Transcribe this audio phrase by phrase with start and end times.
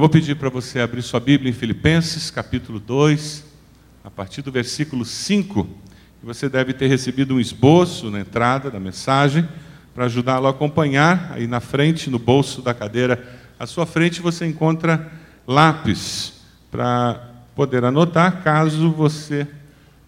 [0.00, 3.44] Eu vou pedir para você abrir sua Bíblia em Filipenses, capítulo 2,
[4.02, 5.68] a partir do versículo 5.
[6.22, 9.46] Você deve ter recebido um esboço na entrada da mensagem
[9.94, 11.32] para ajudá-lo a acompanhar.
[11.34, 13.22] Aí na frente, no bolso da cadeira,
[13.58, 15.12] à sua frente, você encontra
[15.46, 16.32] lápis
[16.70, 17.22] para
[17.54, 19.46] poder anotar, caso você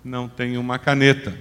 [0.02, 1.34] não tenha uma caneta.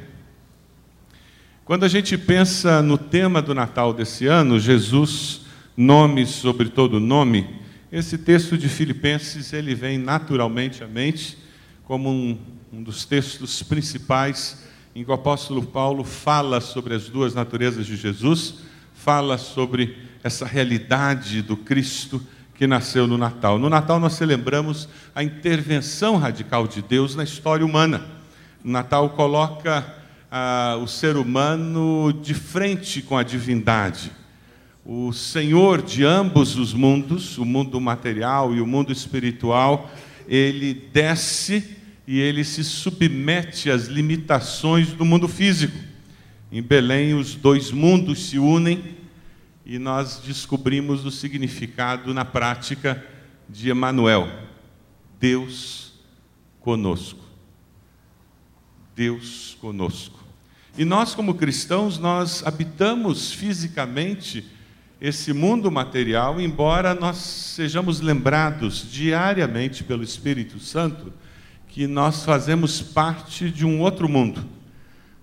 [1.64, 5.44] Quando a gente pensa no tema do Natal desse ano, Jesus,
[5.78, 7.61] nome sobre todo nome,
[7.92, 11.38] esse texto de Filipenses ele vem naturalmente à mente
[11.84, 12.40] como um,
[12.72, 14.64] um dos textos principais
[14.96, 18.56] em que o apóstolo Paulo fala sobre as duas naturezas de Jesus,
[18.94, 23.60] fala sobre essa realidade do Cristo que nasceu no Natal.
[23.60, 28.06] No Natal nós celebramos a intervenção radical de Deus na história humana.
[28.64, 29.96] O Natal coloca
[30.32, 34.12] ah, o ser humano de frente com a divindade.
[34.84, 39.92] O Senhor de ambos os mundos, o mundo material e o mundo espiritual,
[40.28, 45.78] ele desce e ele se submete às limitações do mundo físico.
[46.52, 48.98] Em Belém, os dois mundos se unem
[49.66, 53.06] e nós descobrimos o significado na prática
[53.48, 54.28] de Emanuel,
[55.20, 55.94] Deus
[56.60, 57.24] conosco.
[58.96, 60.20] Deus conosco.
[60.78, 64.46] E nós como cristãos, nós habitamos fisicamente
[65.02, 71.12] esse mundo material, embora nós sejamos lembrados diariamente pelo Espírito Santo
[71.68, 74.46] que nós fazemos parte de um outro mundo.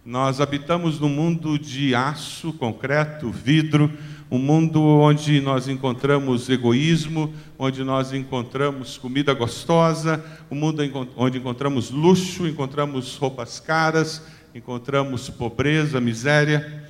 [0.05, 3.93] Nós habitamos num mundo de aço, concreto, vidro,
[4.29, 10.83] um mundo onde nós encontramos egoísmo, onde nós encontramos comida gostosa, um mundo
[11.17, 16.88] onde encontramos luxo, encontramos roupas caras, encontramos pobreza, miséria,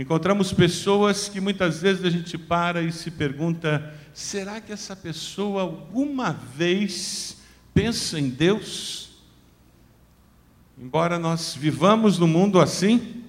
[0.00, 5.62] encontramos pessoas que muitas vezes a gente para e se pergunta: será que essa pessoa
[5.62, 7.36] alguma vez
[7.74, 9.10] pensa em Deus?
[10.78, 13.24] Embora nós vivamos no mundo assim,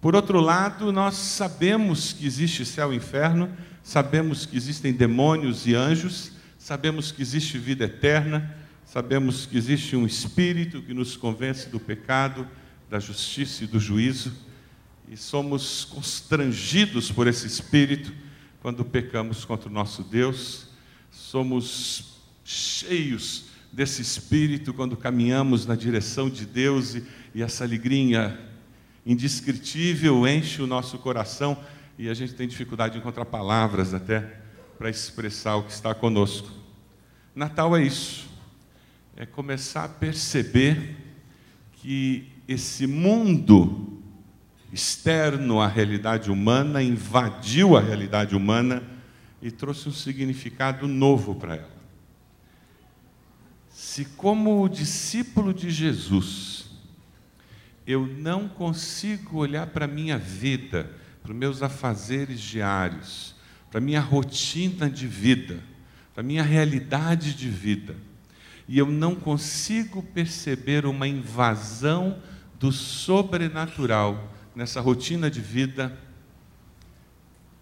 [0.00, 5.74] por outro lado, nós sabemos que existe céu e inferno, sabemos que existem demônios e
[5.74, 11.78] anjos, sabemos que existe vida eterna, sabemos que existe um espírito que nos convence do
[11.78, 12.48] pecado,
[12.88, 14.32] da justiça e do juízo,
[15.08, 18.12] e somos constrangidos por esse espírito
[18.60, 20.68] quando pecamos contra o nosso Deus,
[21.10, 27.04] somos cheios desse espírito quando caminhamos na direção de Deus e,
[27.34, 28.38] e essa alegria
[29.04, 31.58] indescritível enche o nosso coração
[31.98, 34.20] e a gente tem dificuldade de encontrar palavras até
[34.78, 36.48] para expressar o que está conosco.
[37.34, 38.28] Natal é isso,
[39.16, 40.96] é começar a perceber
[41.72, 43.91] que esse mundo
[44.72, 48.82] externo à realidade humana invadiu a realidade humana
[49.42, 51.82] e trouxe um significado novo para ela.
[53.68, 56.70] Se, como discípulo de Jesus,
[57.86, 60.90] eu não consigo olhar para a minha vida,
[61.22, 63.34] para os meus afazeres diários,
[63.70, 65.62] para a minha rotina de vida,
[66.14, 67.96] para a minha realidade de vida,
[68.68, 72.22] e eu não consigo perceber uma invasão
[72.58, 75.98] do sobrenatural nessa rotina de vida,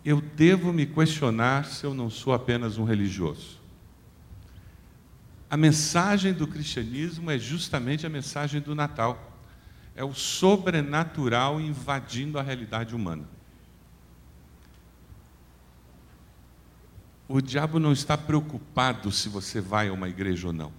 [0.04, 3.60] eu devo me questionar se eu não sou apenas um religioso.
[5.48, 9.30] A mensagem do cristianismo é justamente a mensagem do Natal
[9.94, 13.28] é o sobrenatural invadindo a realidade humana.
[17.28, 20.72] O diabo não está preocupado se você vai a uma igreja ou não.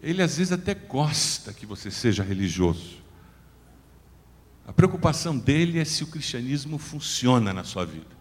[0.00, 3.03] Ele às vezes até gosta que você seja religioso.
[4.66, 8.14] A preocupação dele é se o cristianismo funciona na sua vida.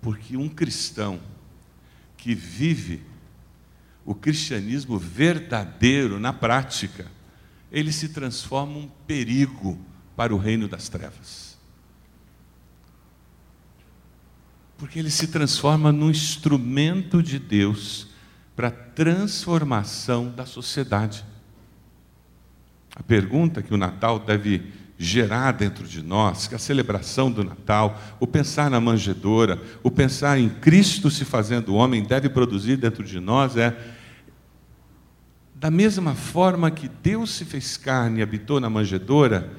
[0.00, 1.20] Porque um cristão
[2.16, 3.02] que vive
[4.04, 7.06] o cristianismo verdadeiro na prática,
[7.70, 9.78] ele se transforma um perigo
[10.16, 11.58] para o reino das trevas.
[14.78, 18.08] Porque ele se transforma num instrumento de Deus
[18.56, 21.24] para a transformação da sociedade.
[22.96, 28.02] A pergunta que o Natal deve gerar dentro de nós, que a celebração do Natal,
[28.18, 33.20] o pensar na manjedoura, o pensar em Cristo se fazendo homem deve produzir dentro de
[33.20, 33.94] nós é
[35.54, 39.52] da mesma forma que Deus se fez carne e habitou na manjedoura,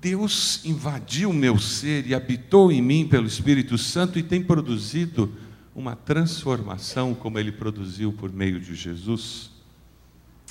[0.00, 5.32] Deus invadiu o meu ser e habitou em mim pelo Espírito Santo e tem produzido
[5.74, 9.50] uma transformação como ele produziu por meio de Jesus.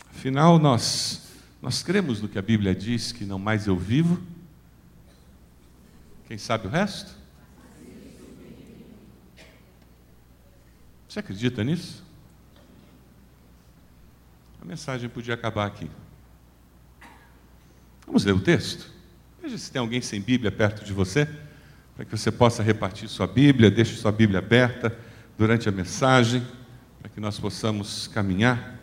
[0.10, 1.33] Afinal, nós
[1.64, 4.22] nós cremos no que a Bíblia diz que não mais eu vivo.
[6.28, 7.16] Quem sabe o resto?
[11.08, 12.04] Você acredita nisso?
[14.62, 15.90] A mensagem podia acabar aqui.
[18.06, 18.92] Vamos ler o texto?
[19.42, 21.26] Veja se tem alguém sem Bíblia perto de você,
[21.96, 24.94] para que você possa repartir sua Bíblia, deixe sua Bíblia aberta
[25.38, 26.46] durante a mensagem,
[27.00, 28.83] para que nós possamos caminhar.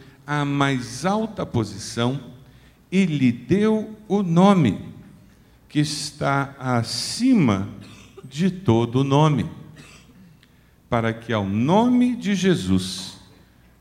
[0.25, 2.19] à mais alta posição
[2.91, 4.93] e lhe deu o nome
[5.69, 7.69] que está acima
[8.23, 9.49] de todo nome,
[10.89, 13.19] para que ao nome de Jesus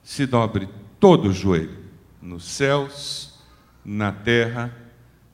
[0.02, 0.68] se dobre
[1.00, 1.78] todo o joelho,
[2.22, 3.40] nos céus,
[3.84, 4.76] na terra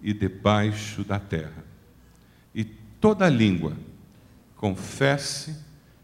[0.03, 1.65] e debaixo da terra.
[2.55, 3.77] E toda língua
[4.57, 5.57] confesse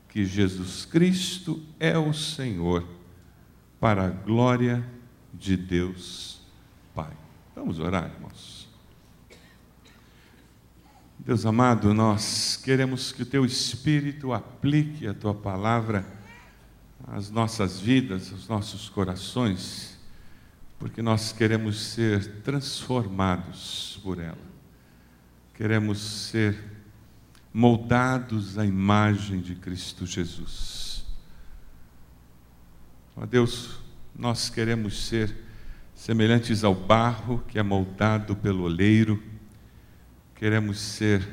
[0.08, 2.86] que Jesus Cristo é o Senhor,
[3.82, 4.86] para a glória
[5.34, 6.40] de Deus
[6.94, 7.12] Pai.
[7.56, 8.68] Vamos orar, irmãos.
[11.18, 16.06] Deus amado, nós queremos que o Teu Espírito aplique a Tua palavra
[17.08, 19.92] às nossas vidas, aos nossos corações
[20.82, 24.36] porque nós queremos ser transformados por ela.
[25.54, 26.58] Queremos ser
[27.54, 30.91] moldados à imagem de Cristo Jesus.
[33.16, 33.78] Ó Deus,
[34.14, 35.34] nós queremos ser
[35.94, 39.22] semelhantes ao barro que é moldado pelo oleiro,
[40.34, 41.26] queremos ser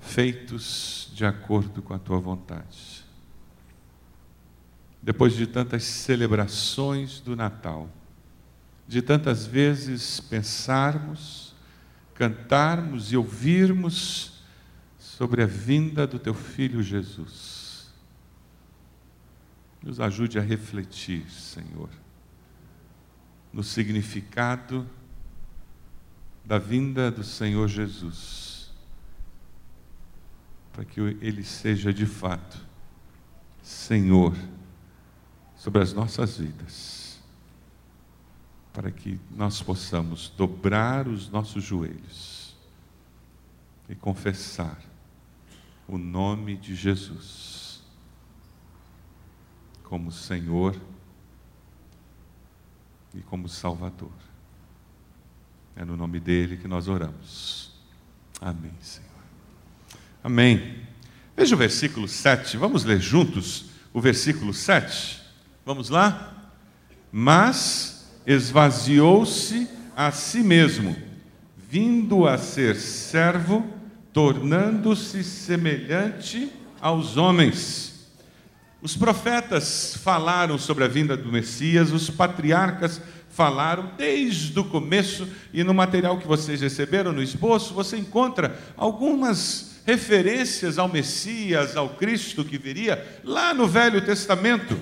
[0.00, 3.08] feitos de acordo com a tua vontade
[5.02, 7.88] depois de tantas celebrações do Natal,
[8.86, 11.54] de tantas vezes pensarmos,
[12.14, 14.42] cantarmos e ouvirmos
[14.98, 17.57] sobre a vinda do teu filho Jesus.
[19.82, 21.88] Nos ajude a refletir, Senhor,
[23.52, 24.88] no significado
[26.44, 28.70] da vinda do Senhor Jesus,
[30.72, 32.58] para que ele seja de fato
[33.62, 34.34] Senhor
[35.56, 37.20] sobre as nossas vidas,
[38.72, 42.56] para que nós possamos dobrar os nossos joelhos
[43.88, 44.80] e confessar
[45.86, 47.57] o nome de Jesus
[49.88, 50.76] como Senhor
[53.14, 54.12] e como Salvador.
[55.74, 57.72] É no nome dele que nós oramos.
[58.40, 59.08] Amém, Senhor.
[60.22, 60.82] Amém.
[61.36, 62.56] Veja o versículo 7.
[62.56, 65.22] Vamos ler juntos o versículo 7.
[65.64, 66.52] Vamos lá?
[67.10, 70.96] Mas esvaziou-se a si mesmo,
[71.56, 73.66] vindo a ser servo,
[74.12, 77.87] tornando-se semelhante aos homens.
[78.80, 85.64] Os profetas falaram sobre a vinda do Messias, os patriarcas falaram desde o começo, e
[85.64, 92.44] no material que vocês receberam no esboço, você encontra algumas referências ao Messias, ao Cristo
[92.44, 94.78] que viria lá no Velho Testamento.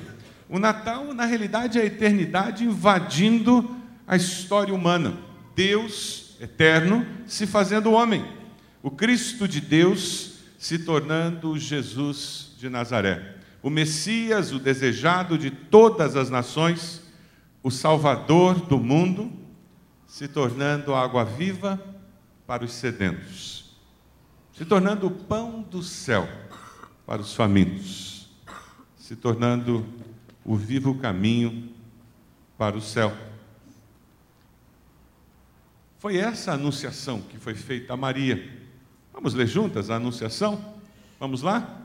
[0.48, 5.16] O Natal, na realidade, é a eternidade invadindo a história humana.
[5.54, 8.24] Deus eterno se fazendo homem.
[8.82, 13.35] O Cristo de Deus se tornando Jesus de Nazaré.
[13.66, 17.02] O Messias, o desejado de todas as nações,
[17.64, 19.32] o Salvador do mundo,
[20.06, 21.84] se tornando água viva
[22.46, 23.76] para os sedentos,
[24.52, 26.28] se tornando o pão do céu
[27.04, 28.28] para os famintos,
[28.96, 29.84] se tornando
[30.44, 31.68] o vivo caminho
[32.56, 33.12] para o céu.
[35.98, 38.48] Foi essa a anunciação que foi feita a Maria.
[39.12, 40.76] Vamos ler juntas a anunciação?
[41.18, 41.80] Vamos lá?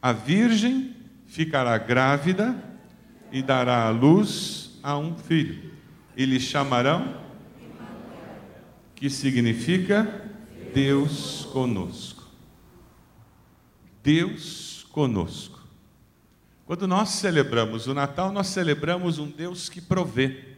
[0.00, 1.02] A Virgem
[1.34, 2.54] ficará grávida
[3.32, 5.72] e dará à luz a um filho,
[6.16, 7.20] e lhe chamarão,
[8.94, 10.30] que significa
[10.72, 12.22] Deus conosco.
[14.00, 15.58] Deus conosco.
[16.66, 20.54] Quando nós celebramos o Natal, nós celebramos um Deus que provê,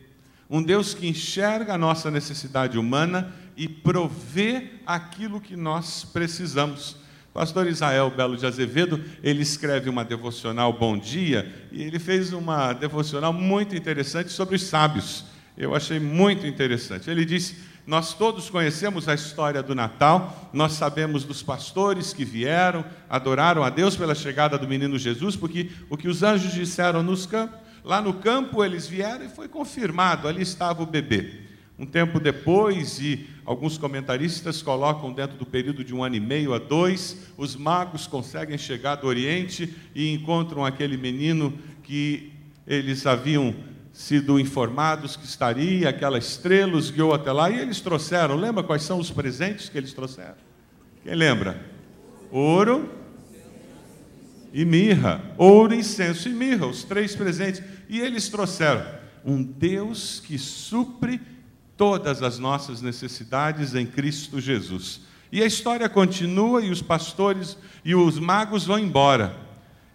[0.51, 6.99] um Deus que enxerga a nossa necessidade humana e provê aquilo que nós precisamos.
[7.37, 12.73] Pastor Israel Belo de Azevedo, ele escreve uma devocional Bom Dia, e ele fez uma
[12.73, 15.23] devocional muito interessante sobre os sábios.
[15.55, 17.11] Eu achei muito interessante.
[17.11, 22.83] Ele disse: Nós todos conhecemos a história do Natal, nós sabemos dos pastores que vieram,
[23.07, 27.27] adoraram a Deus pela chegada do menino Jesus, porque o que os anjos disseram nos
[27.27, 31.46] campos, lá no campo eles vieram e foi confirmado, ali estava o bebê.
[31.79, 36.55] Um tempo depois, e alguns comentaristas colocam dentro do período de um ano e meio
[36.55, 41.53] a dois, os magos conseguem chegar do Oriente e encontram aquele menino
[41.83, 42.33] que
[42.67, 43.55] eles haviam
[43.93, 48.37] sido informados que estaria, aquela estrela os guiou até lá e eles trouxeram.
[48.37, 50.37] Lembra quais são os presentes que eles trouxeram?
[51.03, 51.63] Quem lembra?
[52.31, 52.91] Ouro
[54.53, 55.23] e mirra.
[55.37, 57.63] Ouro, incenso e mirra, os três presentes.
[57.89, 58.85] E eles trouxeram
[59.25, 61.21] um Deus que supre
[61.77, 65.01] todas as nossas necessidades em Cristo Jesus.
[65.31, 69.47] E a história continua e os pastores e os magos vão embora.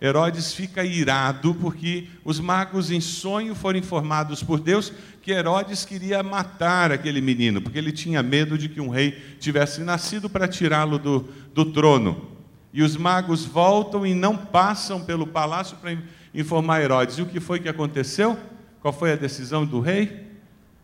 [0.02, 6.24] Herodes fica irado porque os magos em sonho foram informados por Deus que Herodes queria
[6.24, 10.98] matar aquele menino, porque ele tinha medo de que um rei tivesse nascido para tirá-lo
[10.98, 12.30] do, do trono.
[12.74, 15.96] E os magos voltam e não passam pelo palácio para
[16.34, 17.18] informar Herodes.
[17.18, 18.38] E o que foi que aconteceu?
[18.82, 20.31] Qual foi a decisão do rei?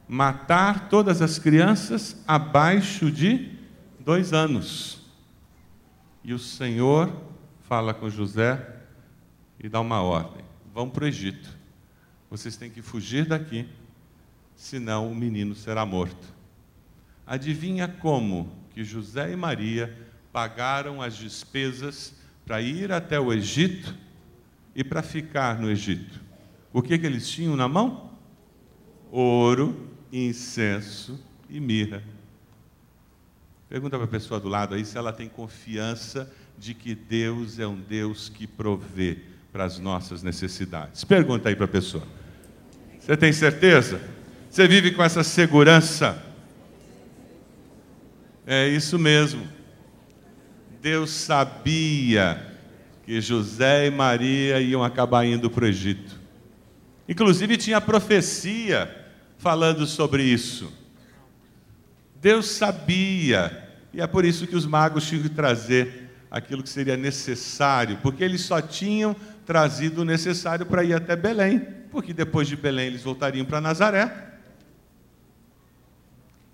[0.07, 3.51] Matar todas as crianças abaixo de
[3.99, 5.01] dois anos.
[6.23, 7.11] E o Senhor
[7.61, 8.75] fala com José
[9.59, 11.57] e dá uma ordem: vão para o Egito.
[12.29, 13.67] Vocês têm que fugir daqui,
[14.55, 16.33] senão o menino será morto.
[17.25, 19.95] Adivinha como que José e Maria
[20.31, 22.13] pagaram as despesas
[22.45, 23.95] para ir até o Egito
[24.75, 26.21] e para ficar no Egito?
[26.71, 28.11] O que, que eles tinham na mão?
[29.11, 32.03] Ouro, incenso e mirra.
[33.69, 37.67] Pergunta para a pessoa do lado aí se ela tem confiança de que Deus é
[37.67, 39.19] um Deus que provê
[39.51, 41.03] para as nossas necessidades.
[41.03, 42.03] Pergunta aí para a pessoa.
[42.99, 44.01] Você tem certeza?
[44.49, 46.23] Você vive com essa segurança?
[48.45, 49.47] É isso mesmo.
[50.81, 52.55] Deus sabia
[53.05, 56.19] que José e Maria iam acabar indo para o Egito.
[57.07, 59.06] Inclusive tinha profecia
[59.37, 60.71] falando sobre isso.
[62.19, 66.97] Deus sabia, e é por isso que os magos tinham que trazer aquilo que seria
[66.97, 69.15] necessário, porque eles só tinham
[69.45, 74.33] trazido o necessário para ir até Belém, porque depois de Belém eles voltariam para Nazaré.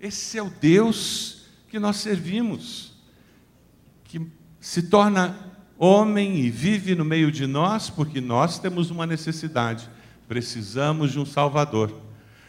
[0.00, 2.92] Esse é o Deus que nós servimos,
[4.04, 4.20] que
[4.60, 5.36] se torna
[5.78, 9.88] homem e vive no meio de nós, porque nós temos uma necessidade,
[10.28, 12.03] precisamos de um Salvador.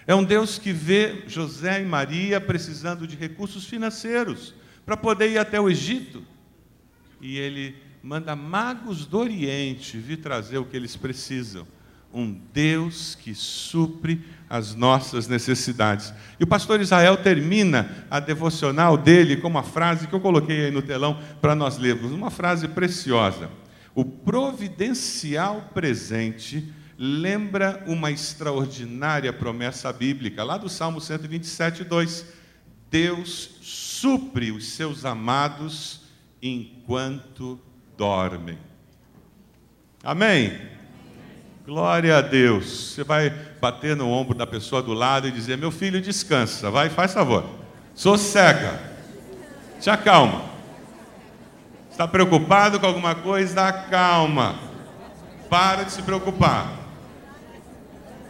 [0.07, 4.53] É um Deus que vê José e Maria precisando de recursos financeiros
[4.85, 6.23] para poder ir até o Egito.
[7.19, 11.67] E ele manda magos do Oriente vir trazer o que eles precisam.
[12.13, 16.13] Um Deus que supre as nossas necessidades.
[16.39, 20.71] E o pastor Israel termina a devocional dele com uma frase que eu coloquei aí
[20.71, 23.49] no telão para nós lermos, uma frase preciosa.
[23.95, 32.25] O providencial presente lembra uma extraordinária promessa bíblica, lá do Salmo 127, 2.
[32.89, 36.01] Deus supre os seus amados
[36.41, 37.59] enquanto
[37.97, 38.57] dormem.
[40.03, 40.61] Amém?
[41.65, 42.93] Glória a Deus.
[42.93, 46.89] Você vai bater no ombro da pessoa do lado e dizer: Meu filho, descansa, vai,
[46.89, 47.43] faz favor.
[47.95, 48.79] Sossega.
[49.81, 50.45] Te acalma.
[51.89, 53.71] Está preocupado com alguma coisa?
[53.71, 54.59] Calma.
[55.49, 56.84] Para de se preocupar.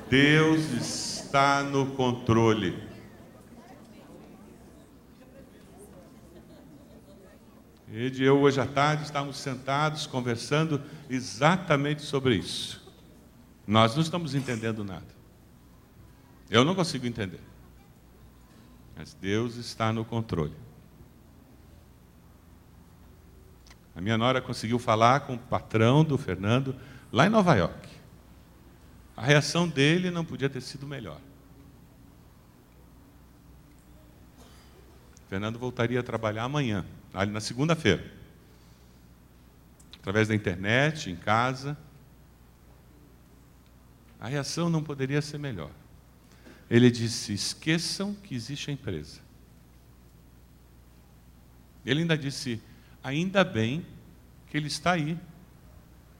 [0.09, 2.77] Deus está no controle.
[7.91, 12.85] Ed e eu, hoje à tarde, estávamos sentados conversando exatamente sobre isso.
[13.65, 15.07] Nós não estamos entendendo nada.
[16.49, 17.41] Eu não consigo entender.
[18.95, 20.55] Mas Deus está no controle.
[23.95, 26.75] A minha nora conseguiu falar com o patrão do Fernando
[27.11, 27.94] lá em Nova York.
[29.15, 31.19] A reação dele não podia ter sido melhor.
[35.29, 38.13] Fernando voltaria a trabalhar amanhã ali na segunda-feira.
[39.99, 41.77] Através da internet, em casa.
[44.19, 45.71] A reação não poderia ser melhor.
[46.69, 49.19] Ele disse: esqueçam que existe a empresa.
[51.85, 52.61] Ele ainda disse:
[53.03, 53.85] ainda bem
[54.47, 55.17] que ele está aí,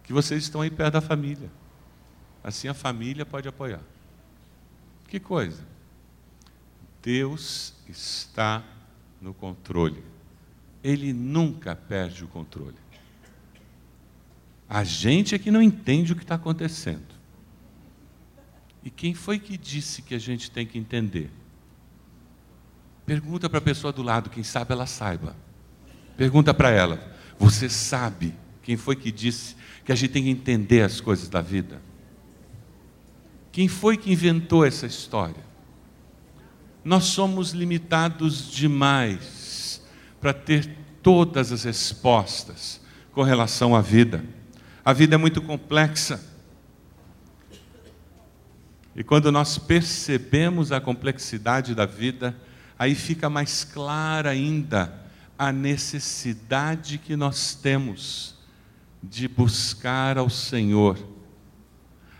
[0.03, 1.49] que vocês estão aí perto da família.
[2.45, 3.81] Assim a família pode apoiar.
[5.07, 5.65] Que coisa!
[7.01, 8.63] Deus está
[9.21, 10.15] no controle
[10.85, 12.75] ele nunca perde o controle.
[14.69, 17.15] A gente é que não entende o que está acontecendo.
[18.83, 21.31] E quem foi que disse que a gente tem que entender?
[23.03, 25.35] Pergunta para a pessoa do lado, quem sabe ela saiba.
[26.15, 27.01] Pergunta para ela:
[27.39, 31.41] Você sabe quem foi que disse que a gente tem que entender as coisas da
[31.41, 31.81] vida?
[33.55, 35.41] Quem foi que inventou essa história?
[36.83, 39.81] Nós somos limitados demais
[40.19, 40.69] para ter
[41.01, 42.81] todas as respostas
[43.13, 44.25] com relação à vida.
[44.83, 46.21] A vida é muito complexa.
[48.93, 52.35] E quando nós percebemos a complexidade da vida,
[52.77, 54.93] aí fica mais clara ainda
[55.39, 58.35] a necessidade que nós temos
[59.01, 61.14] de buscar ao Senhor.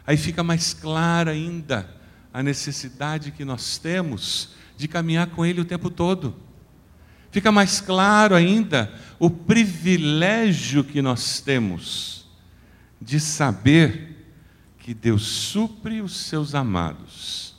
[0.06, 1.90] Aí fica mais clara ainda
[2.34, 6.36] a necessidade que nós temos de caminhar com Ele o tempo todo.
[7.32, 12.28] Fica mais claro ainda o privilégio que nós temos
[13.02, 14.16] de saber
[14.80, 17.56] que Deus supre os seus amados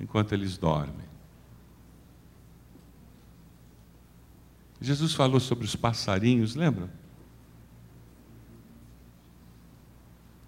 [0.00, 1.06] enquanto eles dormem.
[4.80, 6.97] Jesus falou sobre os passarinhos, lembra?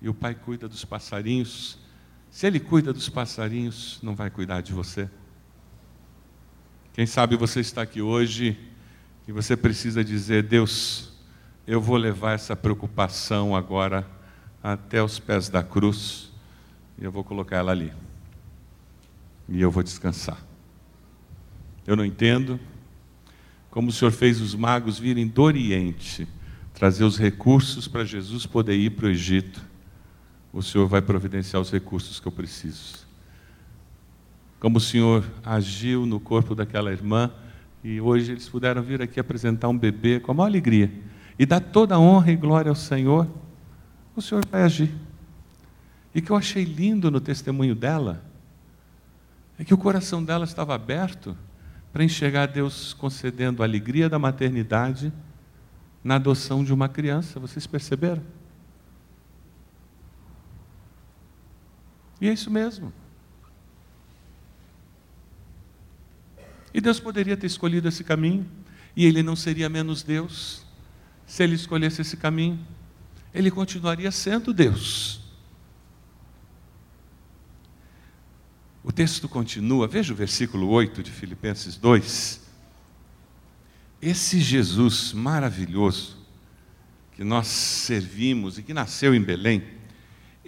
[0.00, 1.78] E o Pai cuida dos passarinhos.
[2.30, 5.08] Se Ele cuida dos passarinhos, não vai cuidar de você.
[6.92, 8.58] Quem sabe você está aqui hoje
[9.26, 11.12] e você precisa dizer: Deus,
[11.66, 14.06] eu vou levar essa preocupação agora
[14.62, 16.30] até os pés da cruz
[16.98, 17.92] e eu vou colocar ela ali.
[19.48, 20.38] E eu vou descansar.
[21.86, 22.60] Eu não entendo,
[23.70, 26.28] como o Senhor fez os magos virem do Oriente
[26.74, 29.60] trazer os recursos para Jesus poder ir para o Egito,
[30.52, 33.06] o Senhor vai providenciar os recursos que eu preciso.
[34.58, 37.30] Como o Senhor agiu no corpo daquela irmã,
[37.82, 40.92] e hoje eles puderam vir aqui apresentar um bebê com a maior alegria
[41.38, 43.26] e dar toda a honra e glória ao Senhor,
[44.14, 44.94] o Senhor vai agir.
[46.14, 48.22] E que eu achei lindo no testemunho dela
[49.58, 51.36] é que o coração dela estava aberto
[51.92, 55.12] para enxergar Deus concedendo a alegria da maternidade
[56.02, 57.40] na adoção de uma criança.
[57.40, 58.22] Vocês perceberam?
[62.20, 62.92] E é isso mesmo.
[66.72, 68.48] E Deus poderia ter escolhido esse caminho,
[68.94, 70.64] e ele não seria menos Deus
[71.26, 72.58] se ele escolhesse esse caminho.
[73.32, 75.20] Ele continuaria sendo Deus.
[78.82, 82.40] O texto continua, veja o versículo 8 de Filipenses 2.
[84.00, 86.16] Esse Jesus maravilhoso
[87.12, 89.62] que nós servimos e que nasceu em Belém,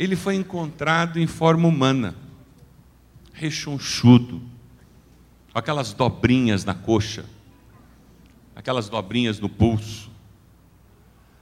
[0.02, 2.16] ele foi encontrado em forma humana,
[3.32, 4.42] rechonchudo,
[5.54, 7.24] aquelas dobrinhas na coxa,
[8.56, 10.10] aquelas dobrinhas no pulso,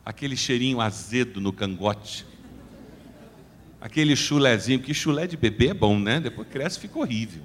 [0.05, 2.27] aquele cheirinho azedo no cangote,
[3.81, 6.21] aquele chulezinho, que chulé de bebê é bom, né?
[6.21, 7.43] Depois cresce fica horrível.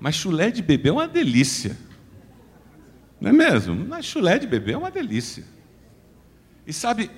[0.00, 1.78] Mas chulé de bebê é uma delícia.
[3.20, 3.76] Não é mesmo?
[3.76, 5.44] Mas chulé de bebê é uma delícia.
[6.66, 7.12] E sabe,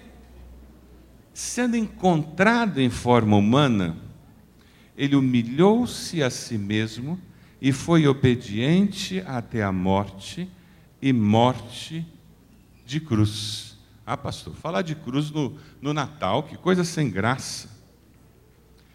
[1.37, 3.94] sendo encontrado em forma humana,
[4.96, 7.20] ele humilhou-se a si mesmo
[7.61, 10.49] e foi obediente até a morte
[11.01, 12.07] e morte
[12.87, 13.77] de cruz.
[14.07, 17.68] Ah, pastor, falar de cruz no, no Natal, que coisa sem graça.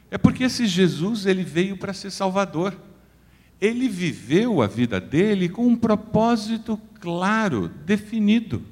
[0.09, 2.75] É porque esse Jesus, ele veio para ser salvador.
[3.61, 8.63] Ele viveu a vida dele com um propósito claro, definido.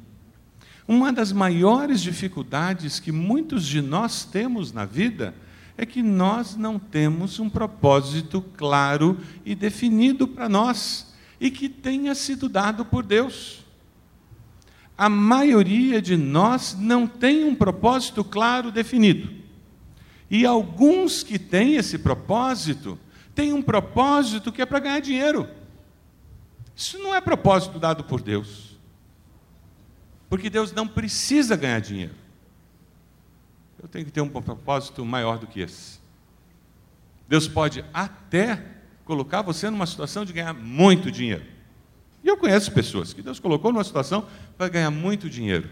[0.89, 5.35] Uma das maiores dificuldades que muitos de nós temos na vida
[5.77, 12.15] é que nós não temos um propósito claro e definido para nós e que tenha
[12.15, 13.63] sido dado por Deus.
[14.97, 19.29] A maioria de nós não tem um propósito claro definido.
[20.27, 22.97] E alguns que têm esse propósito,
[23.35, 25.47] têm um propósito que é para ganhar dinheiro.
[26.75, 28.68] Isso não é propósito dado por Deus.
[30.29, 32.13] Porque Deus não precisa ganhar dinheiro.
[33.81, 35.99] Eu tenho que ter um propósito maior do que esse.
[37.27, 38.63] Deus pode até
[39.05, 41.43] colocar você numa situação de ganhar muito dinheiro.
[42.23, 45.69] E eu conheço pessoas que Deus colocou numa situação para ganhar muito dinheiro.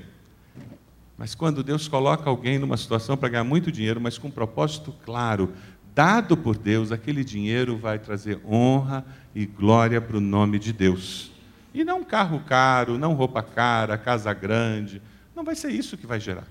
[1.17, 4.93] Mas quando Deus coloca alguém numa situação para ganhar muito dinheiro, mas com um propósito
[5.04, 5.54] claro,
[5.93, 9.04] dado por Deus, aquele dinheiro vai trazer honra
[9.36, 11.32] e glória para o nome de Deus.
[11.74, 15.02] E não carro caro, não roupa cara, casa grande.
[15.36, 16.48] Não vai ser isso que vai gerar.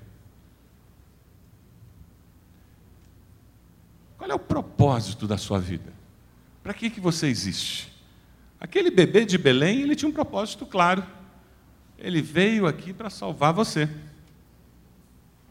[4.17, 5.93] Qual é o propósito da sua vida?
[6.63, 7.93] Para que, que você existe?
[8.61, 11.05] Aquele bebê de Belém, ele tinha um propósito claro.
[11.99, 13.89] Ele veio aqui para salvar você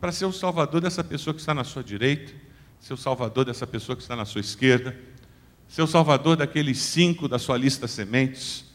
[0.06, 2.32] para ser o salvador dessa pessoa que está na sua direita,
[2.80, 4.96] ser o salvador dessa pessoa que está na sua esquerda,
[5.68, 8.66] ser o salvador daqueles cinco da sua lista sementes,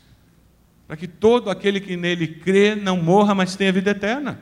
[0.91, 4.41] para que todo aquele que nele crê não morra, mas tenha vida eterna.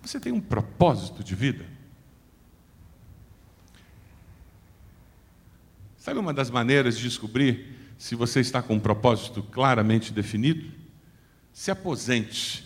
[0.00, 1.66] Você tem um propósito de vida?
[5.98, 10.72] Sabe uma das maneiras de descobrir se você está com um propósito claramente definido?
[11.52, 12.64] Se aposente.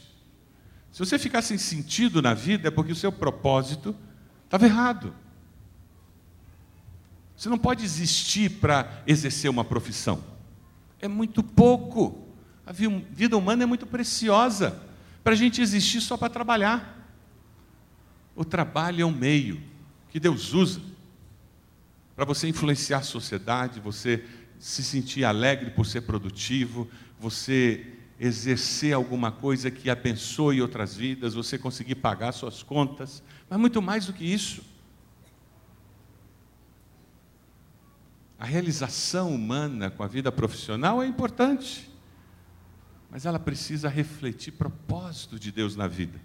[0.92, 3.96] Se você ficar sem sentido na vida, é porque o seu propósito
[4.44, 5.12] estava errado.
[7.36, 10.30] Você não pode existir para exercer uma profissão.
[11.02, 12.26] É muito pouco.
[12.64, 14.80] A vida humana é muito preciosa
[15.22, 17.10] para a gente existir só para trabalhar.
[18.34, 19.60] O trabalho é um meio
[20.08, 20.80] que Deus usa
[22.14, 24.24] para você influenciar a sociedade, você
[24.58, 26.88] se sentir alegre por ser produtivo,
[27.18, 27.84] você
[28.20, 34.06] exercer alguma coisa que abençoe outras vidas, você conseguir pagar suas contas, mas muito mais
[34.06, 34.62] do que isso.
[38.42, 41.88] A realização humana com a vida profissional é importante,
[43.08, 46.18] mas ela precisa refletir propósito de Deus na vida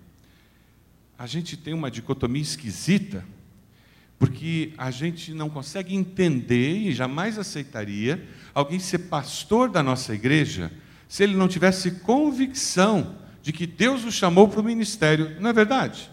[1.18, 3.26] a gente tem uma dicotomia esquisita,
[4.20, 10.72] porque a gente não consegue entender e jamais aceitaria alguém ser pastor da nossa igreja
[11.08, 15.54] se ele não tivesse convicção de que Deus o chamou para o ministério, não é
[15.54, 16.12] verdade?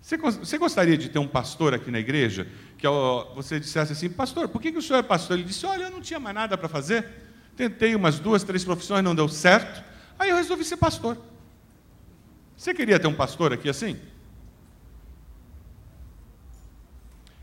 [0.00, 2.48] Você, gostaria de ter um pastor aqui na igreja
[2.82, 5.38] que você dissesse assim, pastor, por que, o senhor é pastor?
[5.38, 7.08] Ele disse, olha, eu não tinha mais nada para fazer,
[7.56, 9.84] tentei umas duas, três profissões, não deu certo,
[10.18, 11.16] aí eu resolvi ser pastor.
[12.56, 14.00] Você queria ter um pastor aqui assim?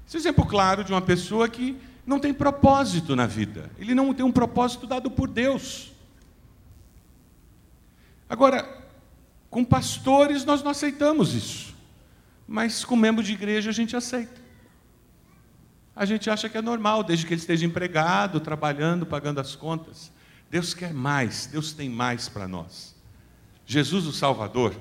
[0.06, 3.72] Esse exemplo claro de uma pessoa que não tem propósito na vida.
[3.78, 5.94] Ele não tem um propósito dado por Deus.
[8.28, 8.68] Agora,
[9.50, 11.76] com pastores nós não aceitamos isso.
[12.48, 14.39] Mas com membro de igreja a gente aceita.
[16.00, 20.10] A gente acha que é normal, desde que ele esteja empregado, trabalhando, pagando as contas.
[20.50, 22.96] Deus quer mais, Deus tem mais para nós.
[23.66, 24.74] Jesus, o Salvador,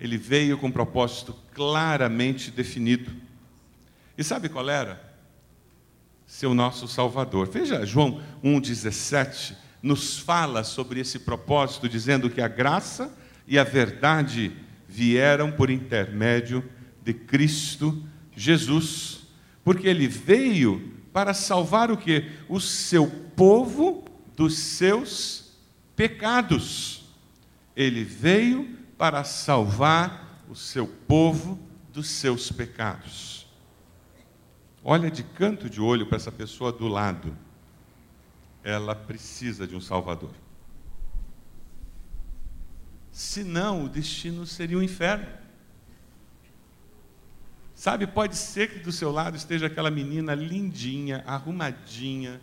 [0.00, 3.12] ele veio com um propósito claramente definido.
[4.16, 5.14] E sabe qual era?
[6.26, 7.50] Ser o nosso Salvador.
[7.50, 13.14] Veja, João 1,17 nos fala sobre esse propósito, dizendo que a graça
[13.46, 14.56] e a verdade
[14.88, 16.66] vieram por intermédio
[17.04, 18.02] de Cristo
[18.34, 19.21] Jesus.
[19.64, 22.30] Porque ele veio para salvar o que?
[22.48, 24.04] O seu povo
[24.36, 25.52] dos seus
[25.94, 27.04] pecados.
[27.76, 31.58] Ele veio para salvar o seu povo
[31.92, 33.46] dos seus pecados.
[34.84, 37.36] Olha de canto de olho para essa pessoa do lado.
[38.64, 40.34] Ela precisa de um Salvador.
[43.10, 45.41] Senão, o destino seria o um inferno.
[47.82, 52.40] Sabe, pode ser que do seu lado esteja aquela menina lindinha, arrumadinha,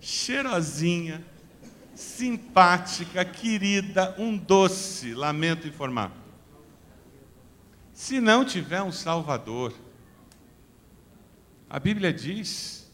[0.00, 1.22] cheirosinha,
[1.94, 6.10] simpática, querida, um doce, lamento informar.
[7.92, 9.74] Se não tiver um Salvador,
[11.68, 12.90] a Bíblia diz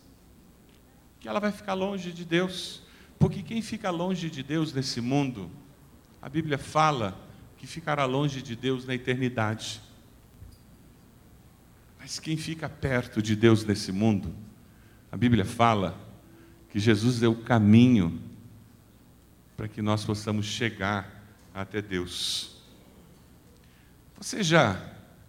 [1.20, 2.82] que ela vai ficar longe de Deus,
[3.20, 5.48] porque quem fica longe de Deus nesse mundo,
[6.20, 7.16] a Bíblia fala
[7.56, 9.91] que ficará longe de Deus na eternidade.
[12.02, 14.34] Mas quem fica perto de Deus nesse mundo,
[15.12, 15.96] a Bíblia fala
[16.68, 18.20] que Jesus é o caminho
[19.56, 22.56] para que nós possamos chegar até Deus.
[24.18, 24.84] Você já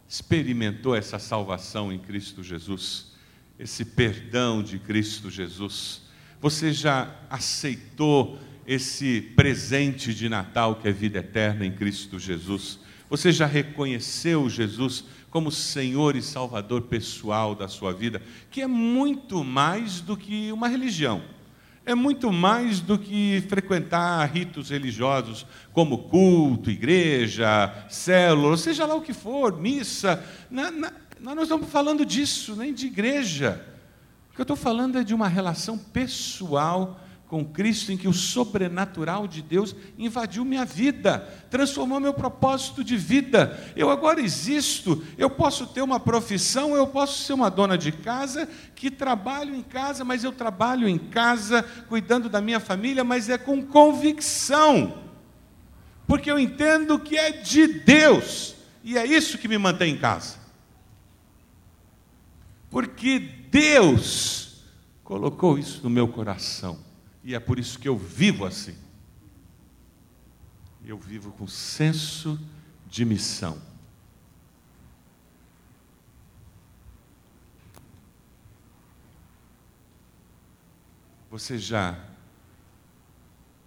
[0.10, 3.12] experimentou essa salvação em Cristo Jesus?
[3.60, 6.02] Esse perdão de Cristo Jesus?
[6.42, 12.80] Você já aceitou esse presente de Natal que é vida eterna em Cristo Jesus?
[13.12, 19.44] Você já reconheceu Jesus como Senhor e Salvador pessoal da sua vida, que é muito
[19.44, 21.24] mais do que uma religião
[21.86, 29.02] é muito mais do que frequentar ritos religiosos como culto, igreja, célula, seja lá o
[29.02, 30.24] que for, missa.
[30.50, 33.62] Na, na, nós não estamos falando disso, nem de igreja.
[34.32, 37.03] O que eu estou falando é de uma relação pessoal
[37.34, 41.18] com Cristo, em que o sobrenatural de Deus invadiu minha vida,
[41.50, 43.60] transformou meu propósito de vida.
[43.76, 48.48] Eu agora existo, eu posso ter uma profissão, eu posso ser uma dona de casa
[48.76, 53.38] que trabalho em casa, mas eu trabalho em casa cuidando da minha família, mas é
[53.40, 55.00] com convicção,
[56.06, 60.38] porque eu entendo que é de Deus, e é isso que me mantém em casa.
[62.70, 63.18] Porque
[63.50, 64.64] Deus
[65.04, 66.83] colocou isso no meu coração.
[67.24, 68.76] E é por isso que eu vivo assim.
[70.86, 72.40] Eu vivo com senso
[72.86, 73.62] de missão.
[81.32, 81.98] Você já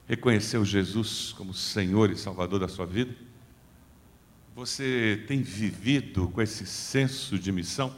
[0.06, 3.12] reconheceu Jesus como Senhor e Salvador da sua vida?
[4.54, 7.94] Você tem vivido com esse senso de missão?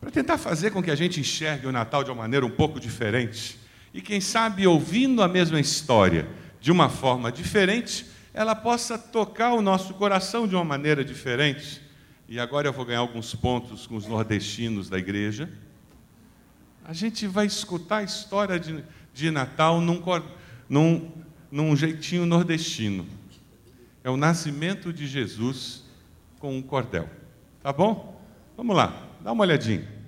[0.00, 2.80] Para tentar fazer com que a gente enxergue o Natal de uma maneira um pouco
[2.80, 3.59] diferente.
[3.92, 6.28] E quem sabe, ouvindo a mesma história
[6.60, 11.82] de uma forma diferente, ela possa tocar o nosso coração de uma maneira diferente.
[12.28, 15.50] E agora eu vou ganhar alguns pontos com os nordestinos da igreja.
[16.84, 20.00] A gente vai escutar a história de, de Natal num,
[20.68, 21.10] num,
[21.50, 23.06] num jeitinho nordestino.
[24.04, 25.84] É o nascimento de Jesus
[26.38, 27.08] com um cordel.
[27.62, 28.20] Tá bom?
[28.56, 29.99] Vamos lá, dá uma olhadinha.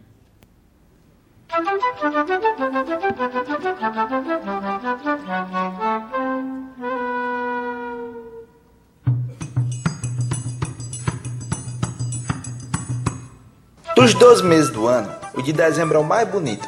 [13.94, 16.66] Dos 12 meses do ano, o de dezembro é o mais bonito.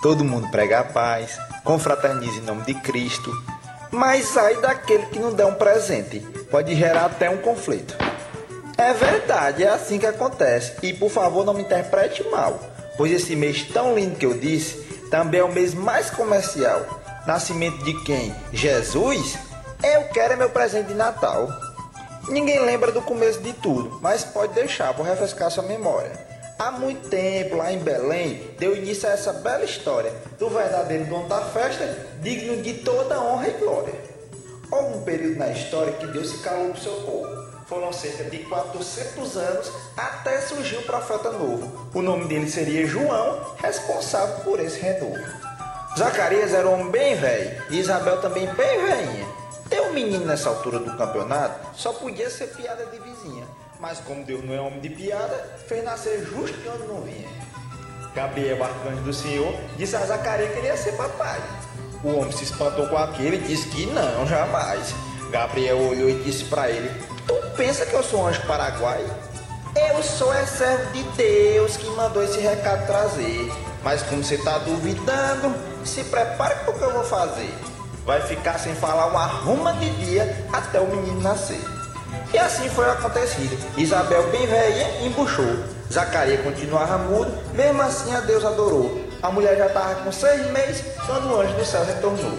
[0.00, 3.32] Todo mundo prega a paz, confraterniza em nome de Cristo,
[3.90, 6.20] mas sai daquele que não der um presente.
[6.52, 7.96] Pode gerar até um conflito.
[8.78, 10.74] É verdade, é assim que acontece.
[10.86, 12.60] E por favor, não me interprete mal,
[12.96, 16.84] pois esse mês tão lindo que eu disse também é o mês mais comercial.
[17.26, 18.34] Nascimento de quem?
[18.52, 19.38] Jesus?
[19.82, 21.48] Eu quero é meu presente de Natal.
[22.28, 26.10] Ninguém lembra do começo de tudo, mas pode deixar, vou refrescar sua memória.
[26.58, 31.28] Há muito tempo, lá em Belém, deu início a essa bela história do verdadeiro dono
[31.28, 33.94] da festa, digno de toda honra e glória.
[34.70, 37.43] Houve um período na história que Deus se calou do seu povo.
[37.66, 41.88] Foram cerca de 400 anos até surgir o profeta novo.
[41.94, 45.24] O nome dele seria João, responsável por esse renovo.
[45.96, 49.26] Zacarias era um homem bem velho e Isabel também bem velhinha.
[49.70, 53.46] Ter um menino nessa altura do campeonato só podia ser piada de vizinha.
[53.80, 57.28] Mas como Deus não é homem de piada, fez nascer justo de onde não vinha.
[58.14, 61.40] Gabriel, arcanjo do Senhor, disse a Zacarias que ele ia ser papai.
[62.02, 64.94] O homem se espantou com aquilo e disse que não, jamais.
[65.30, 66.90] Gabriel olhou e disse para ele:
[67.56, 69.04] pensa que eu sou um anjo paraguai?
[69.76, 73.52] Eu sou é servo de Deus que mandou esse recado trazer.
[73.82, 77.52] Mas como você está duvidando, se prepare para o que eu vou fazer.
[78.04, 81.60] Vai ficar sem falar uma ruma de dia até o menino nascer.
[82.32, 83.56] E assim foi acontecido.
[83.76, 85.64] Isabel, bem velha, embuchou.
[85.92, 89.04] Zacarias continuava mudo, mesmo assim a Deus adorou.
[89.22, 92.38] A mulher já estava com seis meses quando o anjo do céu retornou.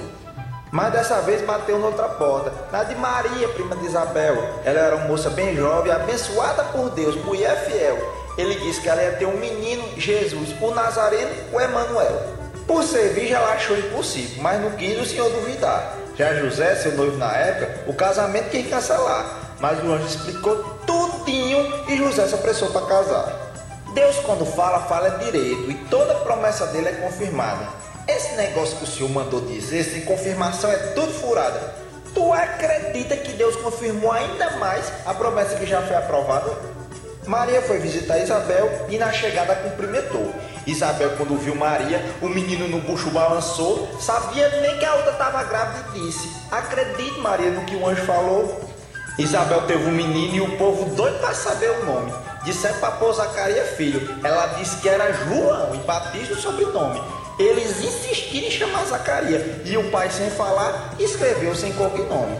[0.75, 4.35] Mas dessa vez bateu noutra porta, na de Maria, prima de Isabel.
[4.65, 7.97] Ela era uma moça bem jovem, abençoada por Deus, mulher fiel.
[8.37, 12.21] Ele disse que ela ia ter um menino, Jesus, o Nazareno, o Emanuel.
[12.67, 15.95] Por ser virgem, ela achou impossível, mas não quis o Senhor duvidar.
[16.17, 19.55] Já José, seu noivo na época, o casamento quis cancelar.
[19.61, 23.33] Mas o anjo explicou tudinho e José se apressou para casar.
[23.93, 27.65] Deus, quando fala, fala direito e toda promessa dele é confirmada.
[28.07, 31.73] Esse negócio que o Senhor mandou dizer, sem confirmação, é tudo furada.
[32.13, 36.55] Tu acredita que Deus confirmou ainda mais a promessa que já foi aprovada?
[37.25, 40.31] Maria foi visitar Isabel e na chegada cumprimentou.
[40.67, 45.43] Isabel, quando viu Maria, o menino no bucho balançou, sabia nem que a outra estava
[45.43, 48.69] grávida e disse: Acredite, Maria, no que o anjo falou.
[49.17, 52.13] Isabel teve um menino e o povo doido para saber o nome.
[52.43, 54.19] Disseram para pôr Zacarias filho.
[54.23, 57.01] Ela disse que era João e Batista o sobrenome.
[57.37, 62.37] Eles insistiram em chamar Zacarias e o pai, sem falar, escreveu sem cognome.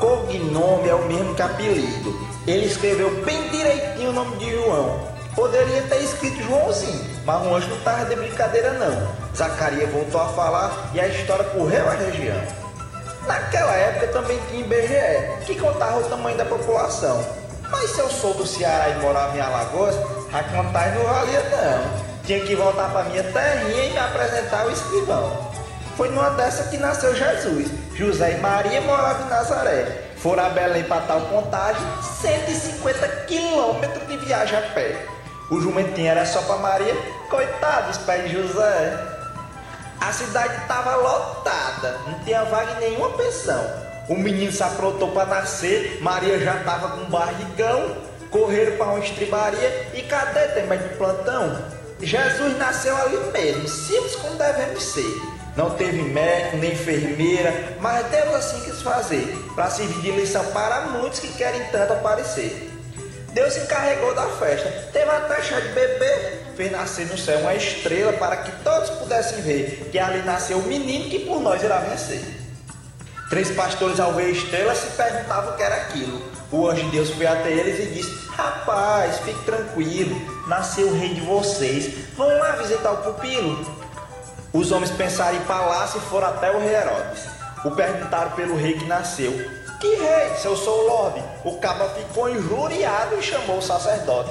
[0.00, 2.28] Cognome é o mesmo que apelido.
[2.44, 5.00] Ele escreveu bem direitinho o nome de João.
[5.36, 9.08] Poderia ter escrito Joãozinho, mas o anjo não estava de brincadeira não.
[9.36, 12.40] Zacarias voltou a falar e a história correu a região.
[13.28, 17.24] Naquela época também tinha IBGE, que contava o tamanho da população.
[17.70, 19.94] Mas se eu sou do Ceará e morava em Alagoas,
[20.32, 22.05] a contagem não valia não.
[22.26, 25.48] Tinha que voltar para minha terrinha e me apresentar ao escrivão.
[25.96, 27.70] Foi numa dessa que nasceu Jesus.
[27.94, 30.10] José e Maria moravam em Nazaré.
[30.16, 31.86] Foram a Belém para tal contagem,
[32.20, 35.06] 150 quilômetros de viagem a pé.
[35.52, 36.96] O jumentinho era só para Maria,
[37.30, 38.98] coitado dos pés de José.
[40.00, 43.64] A cidade estava lotada, não tinha vaga em nenhuma pensão.
[44.08, 47.96] O menino se aprontou para nascer, Maria já estava com barrigão,
[48.32, 51.75] correram para uma estribaria e cadê tem mais de plantão?
[52.00, 55.22] Jesus nasceu ali mesmo, simples como devemos ser.
[55.56, 60.82] Não teve médico nem enfermeira, mas Deus assim quis fazer, para servir de lição para
[60.88, 62.70] muitos que querem tanto aparecer.
[63.32, 67.54] Deus se encarregou da festa, teve até chá de bebê, fez nascer no céu uma
[67.54, 71.78] estrela para que todos pudessem ver que ali nasceu o menino que por nós irá
[71.78, 72.22] vencer.
[73.30, 76.22] Três pastores ao ver a estrela se perguntavam o que era aquilo.
[76.52, 81.14] O anjo de Deus foi até eles e disse: Rapaz, fique tranquilo, nasceu o rei
[81.14, 82.08] de vocês.
[82.16, 83.66] Vão lá visitar o pupilo.
[84.52, 87.26] Os homens pensaram em palácio e foram até o rei Herodes.
[87.64, 89.32] O perguntaram pelo rei que nasceu.
[89.80, 90.34] Que rei?
[90.36, 91.22] Se eu sou o Lorde.
[91.44, 94.30] O caba ficou injuriado e chamou o sacerdote.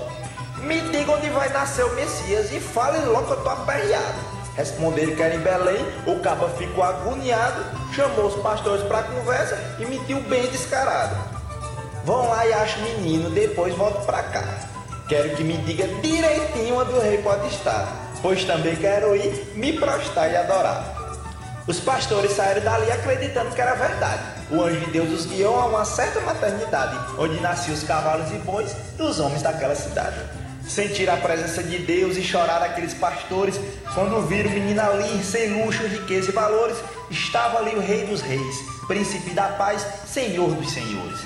[0.61, 4.35] Me diga onde vai nascer o Messias e fale logo que eu tô aperreado.
[4.55, 7.61] Responderam que era em Belém, o caba ficou agoniado,
[7.93, 11.15] chamou os pastores para conversa e mentiu bem descarado.
[12.05, 14.74] Vão lá e achem o menino, depois volto para cá.
[15.07, 17.87] Quero que me diga direitinho onde o rei pode estar,
[18.23, 20.95] pois também quero ir me prostrar e adorar.
[21.67, 24.23] Os pastores saíram dali acreditando que era verdade.
[24.49, 28.37] O anjo de Deus os guiou a uma certa maternidade, onde nasciam os cavalos e
[28.39, 30.17] bois dos homens daquela cidade.
[30.67, 33.59] Sentiram a presença de Deus e choraram aqueles pastores
[33.93, 36.77] quando viram o menino ali, sem luxo, riqueza e valores.
[37.11, 38.55] Estava ali o Rei dos Reis,
[38.87, 41.19] Príncipe da Paz, Senhor dos Senhores.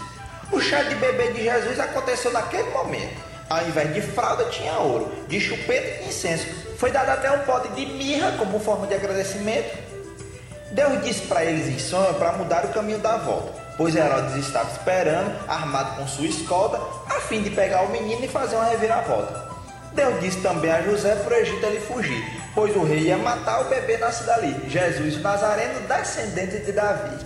[0.51, 3.28] O chá de bebê de Jesus aconteceu naquele momento.
[3.49, 6.45] Ao invés de fralda, tinha ouro, de chupeta e incenso.
[6.77, 9.75] Foi dado até um pote de mirra como forma de agradecimento.
[10.71, 14.69] Deus disse para eles em sonho para mudar o caminho da volta, pois Herodes estava
[14.69, 19.49] esperando, armado com sua escolta, a fim de pegar o menino e fazer uma reviravolta.
[19.93, 23.61] Deus disse também a José para o Egito ele fugir, pois o rei ia matar
[23.61, 27.17] o bebê nascido ali, Jesus Nazareno, descendente de Davi.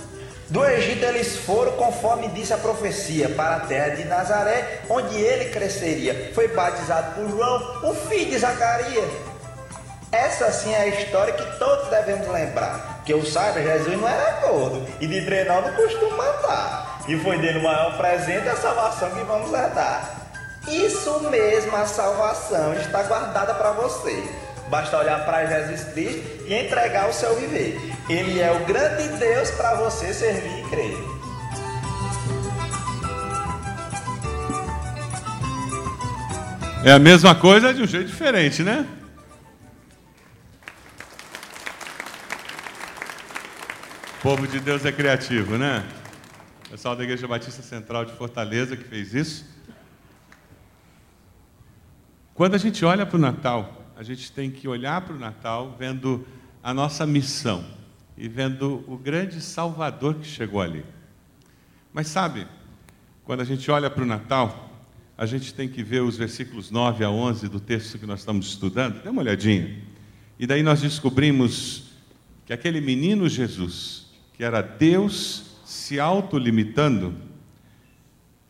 [0.53, 5.49] Do Egito eles foram, conforme disse a profecia, para a terra de Nazaré, onde ele
[5.49, 6.31] cresceria.
[6.35, 9.11] Foi batizado por João, o filho de Zacarias.
[10.11, 13.01] Essa sim é a história que todos devemos lembrar.
[13.03, 14.85] Que eu saiba, Jesus não era gordo.
[15.01, 16.99] E de treinar não costuma matar.
[17.07, 20.07] E foi dele o maior presente a salvação que vamos herdar.
[20.67, 24.23] Isso mesmo, a salvação está guardada para você.
[24.73, 27.79] Basta olhar para Jesus Cristo e entregar o seu viver.
[28.09, 30.97] Ele é o grande Deus para você servir e crer.
[36.83, 38.87] É a mesma coisa de um jeito diferente, né?
[44.23, 45.85] povo de Deus é criativo, né?
[46.65, 49.45] O pessoal da Igreja Batista Central de Fortaleza que fez isso.
[52.33, 55.75] Quando a gente olha para o Natal, a gente tem que olhar para o Natal
[55.77, 56.25] vendo
[56.61, 57.63] a nossa missão
[58.17, 60.83] e vendo o grande Salvador que chegou ali.
[61.93, 62.47] Mas sabe,
[63.23, 64.71] quando a gente olha para o Natal,
[65.17, 68.47] a gente tem que ver os versículos 9 a 11 do texto que nós estamos
[68.47, 69.01] estudando.
[69.03, 69.79] Dê uma olhadinha.
[70.39, 71.91] E daí nós descobrimos
[72.45, 77.15] que aquele menino Jesus, que era Deus se autolimitando,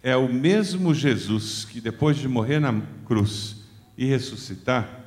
[0.02, 3.58] é o mesmo Jesus que depois de morrer na cruz
[3.98, 5.03] e ressuscitar,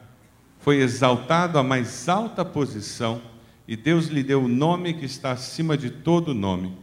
[0.66, 3.22] foi exaltado à mais alta posição
[3.68, 6.76] e Deus lhe deu o nome que está acima de todo nome,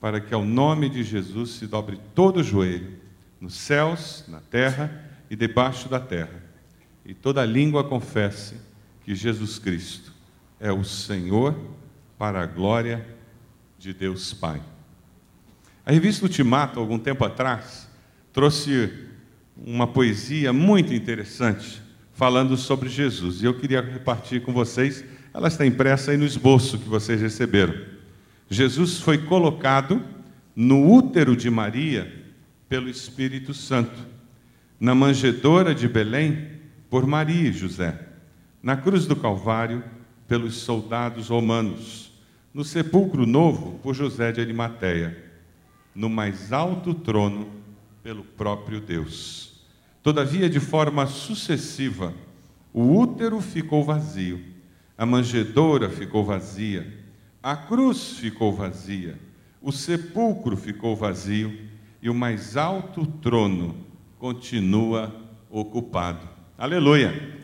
[0.00, 2.96] para que ao nome de Jesus se dobre todo o joelho,
[3.40, 6.40] nos céus, na terra e debaixo da terra,
[7.04, 8.54] e toda língua confesse
[9.02, 10.12] que Jesus Cristo
[10.60, 11.52] é o Senhor
[12.16, 13.04] para a glória
[13.76, 14.62] de Deus Pai.
[15.84, 17.88] A revista Ultimato, algum tempo atrás,
[18.32, 19.08] trouxe
[19.56, 21.84] uma poesia muito interessante
[22.16, 23.40] falando sobre Jesus.
[23.40, 27.74] E eu queria repartir com vocês, ela está impressa aí no esboço que vocês receberam.
[28.50, 30.02] Jesus foi colocado
[30.54, 32.24] no útero de Maria
[32.68, 34.04] pelo Espírito Santo,
[34.80, 36.48] na manjedoura de Belém
[36.90, 38.00] por Maria e José,
[38.60, 39.84] na cruz do Calvário
[40.26, 42.06] pelos soldados romanos
[42.56, 45.14] no sepulcro novo por José de Arimateia,
[45.94, 47.50] no mais alto trono
[48.02, 49.55] pelo próprio Deus.
[50.06, 52.14] Todavia, de forma sucessiva,
[52.72, 54.40] o útero ficou vazio,
[54.96, 56.86] a manjedoura ficou vazia,
[57.42, 59.18] a cruz ficou vazia,
[59.60, 61.58] o sepulcro ficou vazio
[62.00, 63.74] e o mais alto trono
[64.16, 65.12] continua
[65.50, 66.28] ocupado.
[66.56, 67.36] Aleluia!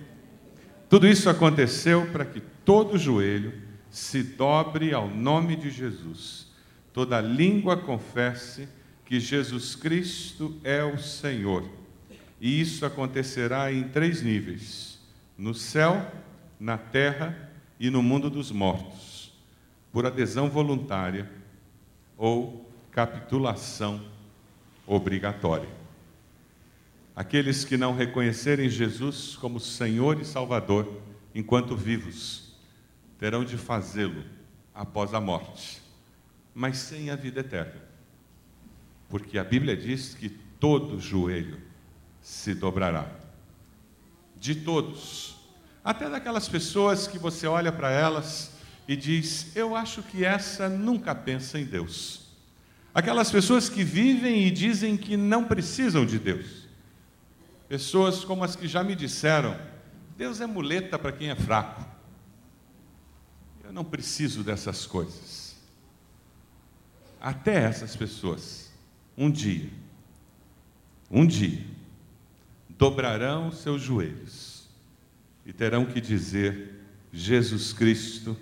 [0.89, 3.55] Tudo isso aconteceu para que todo joelho
[3.91, 6.47] se dobre ao nome de Jesus,
[6.93, 8.69] toda língua confesse
[9.05, 11.82] que Jesus Cristo é o Senhor.
[12.43, 14.99] E isso acontecerá em três níveis:
[15.39, 16.11] no céu,
[16.59, 19.33] na terra e no mundo dos mortos,
[19.93, 21.31] por adesão voluntária
[22.19, 24.05] ou capitulação
[24.85, 25.69] obrigatória.
[27.15, 31.01] Aqueles que não reconhecerem Jesus como Senhor e Salvador
[31.33, 32.57] enquanto vivos,
[33.21, 34.25] terão de fazê-lo
[34.75, 35.81] após a morte,
[36.53, 37.81] mas sem a vida eterna.
[39.09, 40.29] Porque a Bíblia diz que
[40.59, 41.71] todo joelho
[42.23, 43.07] se dobrará.
[44.37, 45.37] De todos.
[45.85, 48.53] Até daquelas pessoas que você olha para elas
[48.87, 52.23] e diz: Eu acho que essa nunca pensa em Deus.
[52.95, 56.69] Aquelas pessoas que vivem e dizem que não precisam de Deus.
[57.69, 59.59] Pessoas como as que já me disseram:
[60.17, 61.85] Deus é muleta para quem é fraco.
[63.65, 65.57] Eu não preciso dessas coisas.
[67.21, 68.73] Até essas pessoas,
[69.17, 69.71] um dia,
[71.11, 71.65] um dia,
[72.83, 74.69] dobrarão seus joelhos
[75.47, 76.81] e terão que dizer:
[77.13, 78.37] Jesus Cristo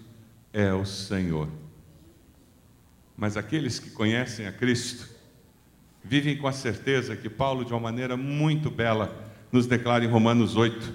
[0.51, 1.47] é o Senhor.
[3.15, 5.11] Mas aqueles que conhecem a Cristo
[6.03, 9.15] vivem com a certeza que Paulo, de uma maneira muito bela,
[9.53, 10.91] nos declara em Romanos 8: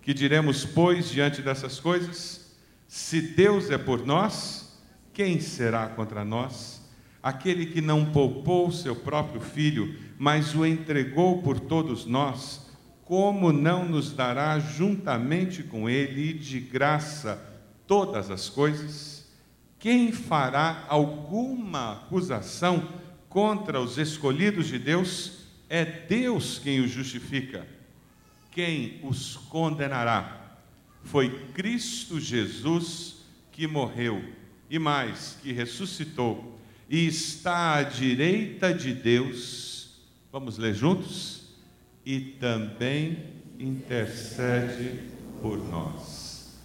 [0.00, 2.54] que diremos, pois, diante dessas coisas?
[2.86, 4.80] Se Deus é por nós,
[5.12, 6.88] quem será contra nós?
[7.20, 12.64] Aquele que não poupou seu próprio filho, mas o entregou por todos nós,
[13.06, 17.40] como não nos dará juntamente com ele e de graça
[17.86, 19.24] todas as coisas?
[19.78, 22.86] Quem fará alguma acusação
[23.28, 25.46] contra os escolhidos de Deus?
[25.70, 27.64] É Deus quem os justifica.
[28.50, 30.58] Quem os condenará?
[31.04, 33.18] Foi Cristo Jesus
[33.52, 34.20] que morreu
[34.68, 36.58] e mais, que ressuscitou
[36.90, 39.90] e está à direita de Deus.
[40.32, 41.35] Vamos ler juntos?
[42.06, 45.00] E também intercede
[45.42, 46.56] por nós.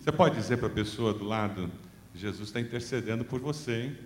[0.00, 1.70] Você pode dizer para a pessoa do lado:
[2.14, 3.96] Jesus está intercedendo por você, hein?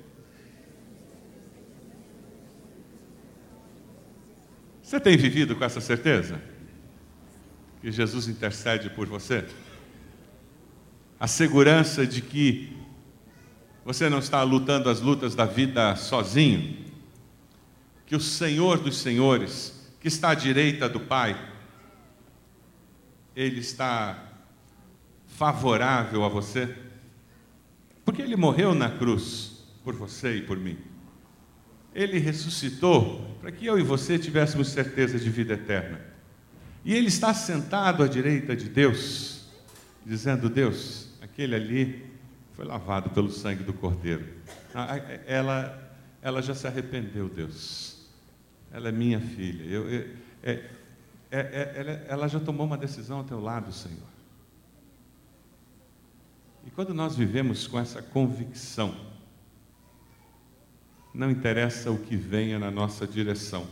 [4.82, 6.38] Você tem vivido com essa certeza?
[7.80, 9.44] que Jesus intercede por você?
[11.18, 12.76] A segurança de que
[13.84, 16.84] você não está lutando as lutas da vida sozinho,
[18.06, 21.38] que o Senhor dos Senhores, que está à direita do Pai,
[23.36, 24.26] Ele está
[25.26, 26.74] favorável a você,
[28.04, 30.78] porque Ele morreu na cruz por você e por mim.
[31.94, 36.00] Ele ressuscitou para que eu e você tivéssemos certeza de vida eterna.
[36.84, 39.46] E ele está sentado à direita de Deus,
[40.06, 42.10] dizendo: Deus, aquele ali
[42.54, 44.26] foi lavado pelo sangue do Cordeiro.
[44.74, 44.96] Ah,
[45.26, 47.99] ela, ela já se arrependeu, Deus.
[48.72, 49.64] Ela é minha filha.
[49.64, 50.70] Eu, eu, é,
[51.30, 54.08] é, é, ela, ela já tomou uma decisão ao teu lado, Senhor.
[56.66, 58.94] E quando nós vivemos com essa convicção,
[61.12, 63.66] não interessa o que venha na nossa direção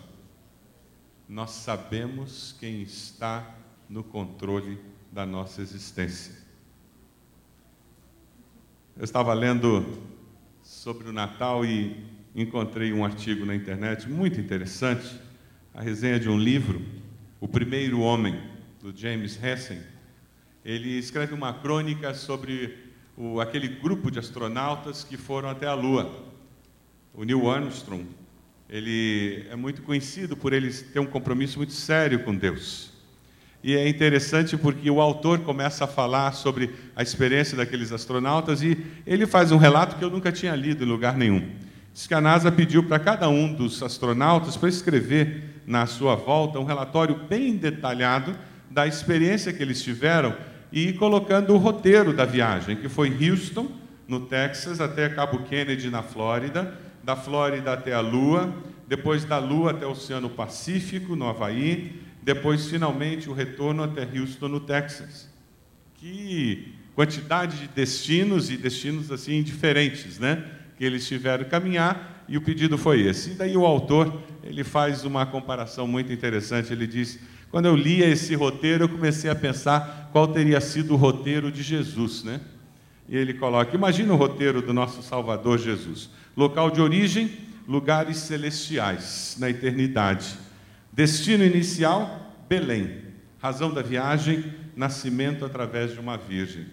[1.29, 3.55] nós sabemos quem está
[3.89, 4.81] no controle
[5.13, 6.35] da nossa existência.
[8.97, 10.03] Eu estava lendo
[10.63, 12.03] sobre o Natal e
[12.43, 15.19] encontrei um artigo na internet muito interessante,
[15.75, 16.81] a resenha de um livro,
[17.41, 18.41] O Primeiro Homem,
[18.81, 19.81] do James Hessen.
[20.65, 22.77] Ele escreve uma crônica sobre
[23.17, 26.27] o, aquele grupo de astronautas que foram até a Lua.
[27.13, 28.07] O Neil Armstrong
[28.69, 32.93] ele é muito conhecido por ele ter um compromisso muito sério com Deus.
[33.65, 38.79] E é interessante porque o autor começa a falar sobre a experiência daqueles astronautas e
[39.05, 41.51] ele faz um relato que eu nunca tinha lido em lugar nenhum.
[41.99, 46.61] Diz que a NASA pediu para cada um dos astronautas para escrever na sua volta
[46.61, 48.39] um relatório bem detalhado
[48.71, 50.33] da experiência que eles tiveram
[50.71, 53.69] e colocando o roteiro da viagem, que foi Houston,
[54.07, 56.73] no Texas, até Cabo Kennedy, na Flórida,
[57.03, 58.55] da Flórida até a Lua,
[58.87, 64.47] depois da Lua até o Oceano Pacífico, no Havaí, depois finalmente o retorno até Houston,
[64.47, 65.29] no Texas.
[65.97, 70.58] Que quantidade de destinos e destinos assim diferentes, né?
[70.79, 73.33] Que eles tiveram que caminhar e o pedido foi esse.
[73.33, 76.73] E daí o autor ele faz uma comparação muito interessante.
[76.73, 77.19] Ele diz:
[77.51, 81.63] quando eu lia esse roteiro, eu comecei a pensar qual teria sido o roteiro de
[81.63, 82.41] Jesus, né?
[83.09, 86.11] E ele coloca: imagina o roteiro do nosso Salvador Jesus.
[86.37, 87.31] Local de origem,
[87.67, 90.39] lugares celestiais na eternidade.
[90.93, 93.09] Destino inicial, Belém.
[93.41, 96.67] Razão da viagem, nascimento através de uma virgem.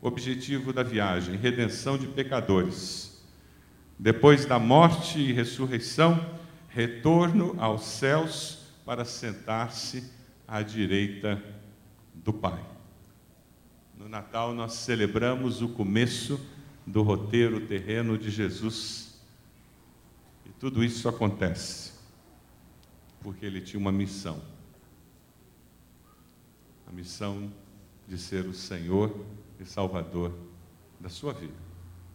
[0.00, 3.11] Objetivo da viagem, redenção de pecadores.
[4.02, 6.26] Depois da morte e ressurreição,
[6.68, 10.10] retorno aos céus para sentar-se
[10.46, 11.42] à direita
[12.12, 12.60] do Pai.
[13.96, 16.40] No Natal nós celebramos o começo
[16.84, 19.12] do roteiro terreno de Jesus
[20.62, 21.90] tudo isso acontece
[23.20, 24.40] porque ele tinha uma missão.
[26.86, 27.52] A missão
[28.06, 29.26] de ser o Senhor
[29.58, 30.32] e Salvador
[31.00, 31.56] da sua vida,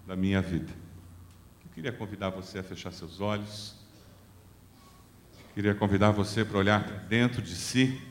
[0.08, 0.72] da minha vida.
[1.78, 3.76] Queria convidar você a fechar seus olhos.
[5.54, 8.02] Queria convidar você para olhar dentro de si.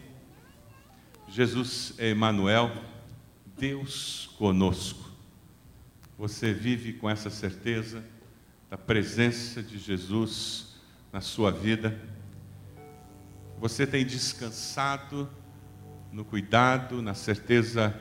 [1.26, 2.70] Jesus é Emmanuel,
[3.58, 5.10] Deus conosco.
[6.16, 8.04] Você vive com essa certeza?
[8.70, 10.76] da presença de Jesus
[11.12, 12.00] na sua vida.
[13.58, 15.28] Você tem descansado
[16.12, 17.92] no cuidado, na certeza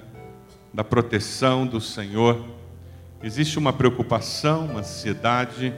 [0.72, 2.64] da proteção do Senhor
[3.26, 5.73] Existe uma preocupação, uma ansiedade,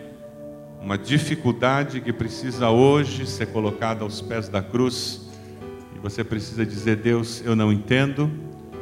[0.81, 5.29] uma dificuldade que precisa hoje ser colocada aos pés da cruz.
[5.95, 8.29] E você precisa dizer: Deus, eu não entendo,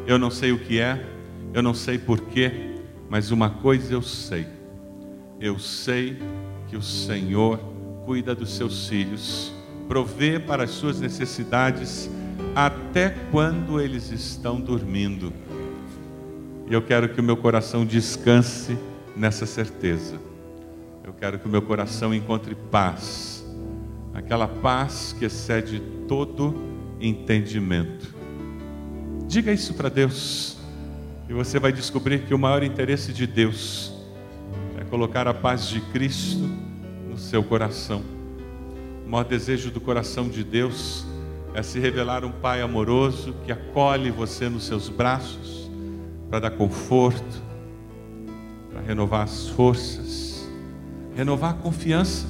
[0.07, 1.05] eu não sei o que é,
[1.53, 4.47] eu não sei porquê, mas uma coisa eu sei.
[5.39, 6.17] Eu sei
[6.67, 7.59] que o Senhor
[8.03, 9.53] cuida dos seus filhos,
[9.87, 12.09] provê para as suas necessidades
[12.55, 15.31] até quando eles estão dormindo.
[16.67, 18.77] E eu quero que o meu coração descanse
[19.15, 20.19] nessa certeza.
[21.03, 23.45] Eu quero que o meu coração encontre paz,
[24.13, 26.55] aquela paz que excede todo
[26.99, 28.15] entendimento.
[29.27, 30.57] Diga isso para Deus,
[31.29, 33.93] e você vai descobrir que o maior interesse de Deus
[34.79, 36.49] é colocar a paz de Cristo
[37.07, 38.01] no seu coração.
[39.05, 41.05] O maior desejo do coração de Deus
[41.53, 45.64] é se revelar um Pai amoroso que acolhe você nos seus braços
[46.29, 47.41] para dar conforto,
[48.71, 50.47] para renovar as forças,
[51.15, 52.27] renovar a confiança.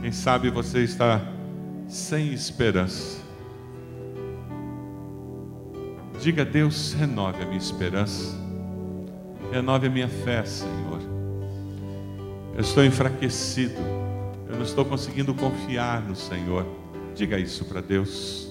[0.00, 1.20] Quem sabe você está
[1.88, 3.22] sem esperança.
[6.20, 8.36] Diga a Deus: renove a minha esperança,
[9.50, 11.00] renove a minha fé, Senhor.
[12.54, 13.80] Eu estou enfraquecido,
[14.48, 16.66] eu não estou conseguindo confiar no Senhor.
[17.14, 18.43] Diga isso para Deus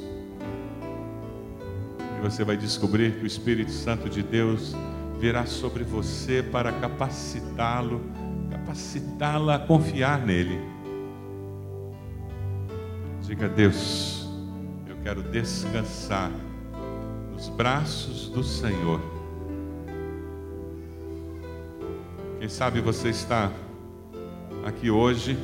[2.23, 4.73] você vai descobrir que o Espírito Santo de Deus
[5.19, 8.01] virá sobre você para capacitá-lo,
[8.49, 10.57] capacitá-la a confiar nele.
[13.23, 14.25] Diga a Deus,
[14.87, 16.31] eu quero descansar
[17.33, 19.01] nos braços do Senhor.
[22.39, 23.51] Quem sabe você está
[24.65, 25.37] aqui hoje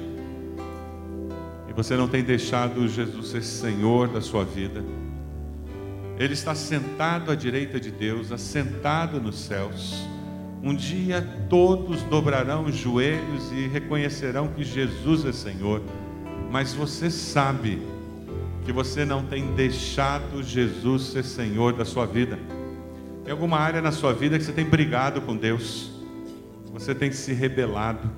[1.68, 4.82] e você não tem deixado Jesus ser Senhor da sua vida.
[6.20, 10.06] Ele está sentado à direita de Deus, assentado nos céus.
[10.62, 15.82] Um dia todos dobrarão os joelhos e reconhecerão que Jesus é Senhor.
[16.52, 17.82] Mas você sabe
[18.66, 22.38] que você não tem deixado Jesus ser Senhor da sua vida.
[23.24, 25.90] Tem alguma área na sua vida que você tem brigado com Deus,
[26.74, 28.12] você tem se rebelado.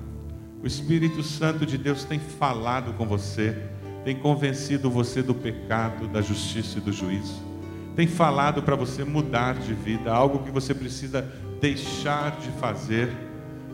[0.60, 3.56] O Espírito Santo de Deus tem falado com você,
[4.04, 7.51] tem convencido você do pecado, da justiça e do juízo
[7.94, 11.26] tem falado para você mudar de vida, algo que você precisa
[11.60, 13.10] deixar de fazer.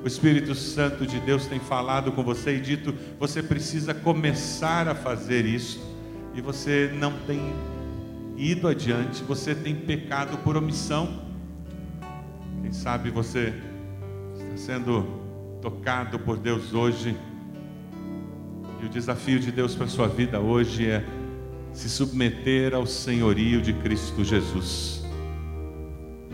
[0.03, 4.95] O Espírito Santo de Deus tem falado com você e dito: você precisa começar a
[4.95, 5.81] fazer isso,
[6.35, 7.41] e você não tem
[8.37, 11.23] ido adiante, você tem pecado por omissão.
[12.63, 13.55] Quem sabe você
[14.35, 15.07] está sendo
[15.61, 17.17] tocado por Deus hoje,
[18.81, 21.05] e o desafio de Deus para a sua vida hoje é
[21.79, 25.01] se submeter ao senhorio de Cristo Jesus.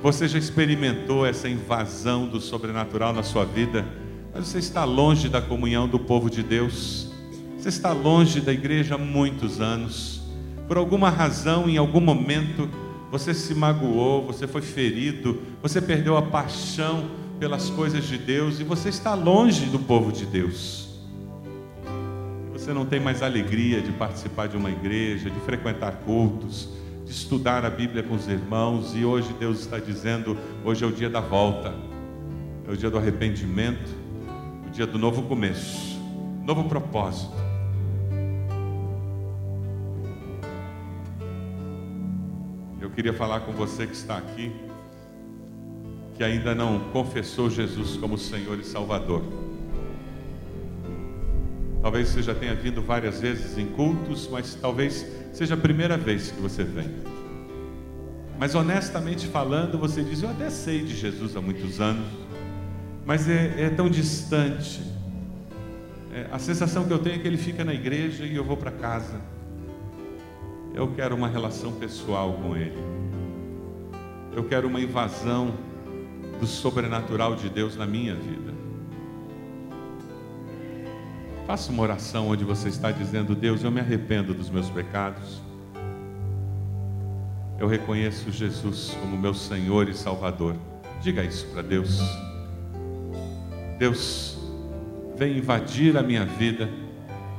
[0.02, 3.86] Você já experimentou essa invasão do sobrenatural na sua vida,
[4.32, 7.10] mas você está longe da comunhão do povo de Deus.
[7.58, 10.22] Você está longe da igreja há muitos anos.
[10.66, 12.66] Por alguma razão, em algum momento,
[13.10, 18.64] você se magoou, você foi ferido, você perdeu a paixão pelas coisas de Deus e
[18.64, 20.83] você está longe do povo de Deus.
[22.64, 26.70] Você não tem mais alegria de participar de uma igreja, de frequentar cultos,
[27.04, 30.34] de estudar a Bíblia com os irmãos, e hoje Deus está dizendo:
[30.64, 31.74] hoje é o dia da volta,
[32.66, 33.94] é o dia do arrependimento,
[34.66, 36.00] o dia do novo começo,
[36.42, 37.34] novo propósito.
[42.80, 44.50] Eu queria falar com você que está aqui,
[46.14, 49.53] que ainda não confessou Jesus como Senhor e Salvador.
[51.84, 56.30] Talvez você já tenha vindo várias vezes em cultos, mas talvez seja a primeira vez
[56.30, 56.88] que você vem.
[58.38, 62.06] Mas honestamente falando, você diz: Eu até sei de Jesus há muitos anos,
[63.04, 64.80] mas é, é tão distante.
[66.10, 68.56] É, a sensação que eu tenho é que ele fica na igreja e eu vou
[68.56, 69.20] para casa.
[70.72, 72.82] Eu quero uma relação pessoal com ele.
[74.34, 75.52] Eu quero uma invasão
[76.40, 78.53] do sobrenatural de Deus na minha vida.
[81.46, 85.42] Faça uma oração onde você está dizendo: Deus, eu me arrependo dos meus pecados.
[87.58, 90.56] Eu reconheço Jesus como meu Senhor e Salvador.
[91.02, 92.00] Diga isso para Deus.
[93.78, 94.38] Deus,
[95.16, 96.68] vem invadir a minha vida,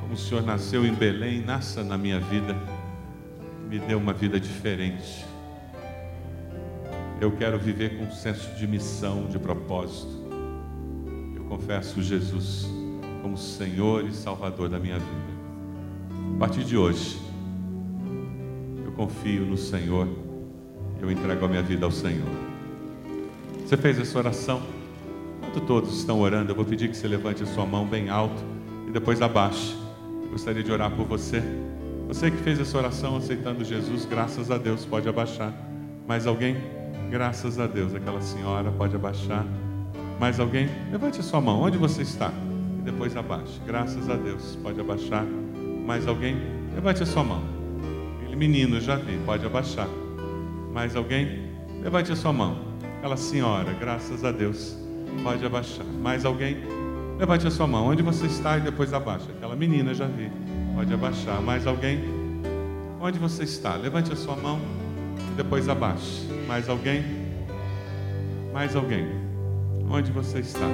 [0.00, 2.54] como o Senhor nasceu em Belém, nasça na minha vida,
[3.68, 5.24] me dê uma vida diferente.
[7.20, 10.26] Eu quero viver com um senso de missão, de propósito.
[11.34, 12.68] Eu confesso Jesus
[13.26, 15.36] como Senhor e Salvador da minha vida.
[16.36, 17.20] A partir de hoje,
[18.84, 20.06] eu confio no Senhor,
[21.00, 22.28] eu entrego a minha vida ao Senhor.
[23.66, 24.62] Você fez essa oração?
[25.38, 28.40] Enquanto todos estão orando, eu vou pedir que você levante a sua mão bem alto
[28.86, 29.76] e depois abaixe.
[30.22, 31.42] Eu gostaria de orar por você.
[32.06, 35.52] Você que fez essa oração aceitando Jesus, graças a Deus, pode abaixar.
[36.06, 36.56] Mais alguém?
[37.10, 39.44] Graças a Deus, aquela senhora pode abaixar.
[40.20, 40.68] Mais alguém?
[40.92, 42.32] Levante a sua mão, onde você está?
[42.86, 43.60] Depois abaixe.
[43.66, 45.24] Graças a Deus, pode abaixar.
[45.84, 46.36] Mais alguém?
[46.72, 47.42] Levante a sua mão.
[48.36, 49.88] Menino, já vi, pode abaixar.
[50.72, 51.50] Mais alguém?
[51.82, 52.58] Levante a sua mão.
[52.98, 54.76] Aquela senhora, graças a Deus,
[55.24, 55.84] pode abaixar.
[56.00, 56.58] Mais alguém?
[57.18, 57.88] Levante a sua mão.
[57.88, 59.26] Onde você está e depois abaixa.
[59.36, 60.30] Aquela menina, já vi,
[60.76, 61.42] pode abaixar.
[61.42, 62.04] Mais alguém?
[63.00, 63.74] Onde você está?
[63.74, 64.60] Levante a sua mão
[65.32, 66.28] e depois abaixe.
[66.46, 67.02] Mais alguém?
[68.52, 69.06] Mais alguém?
[69.90, 70.68] Onde você está?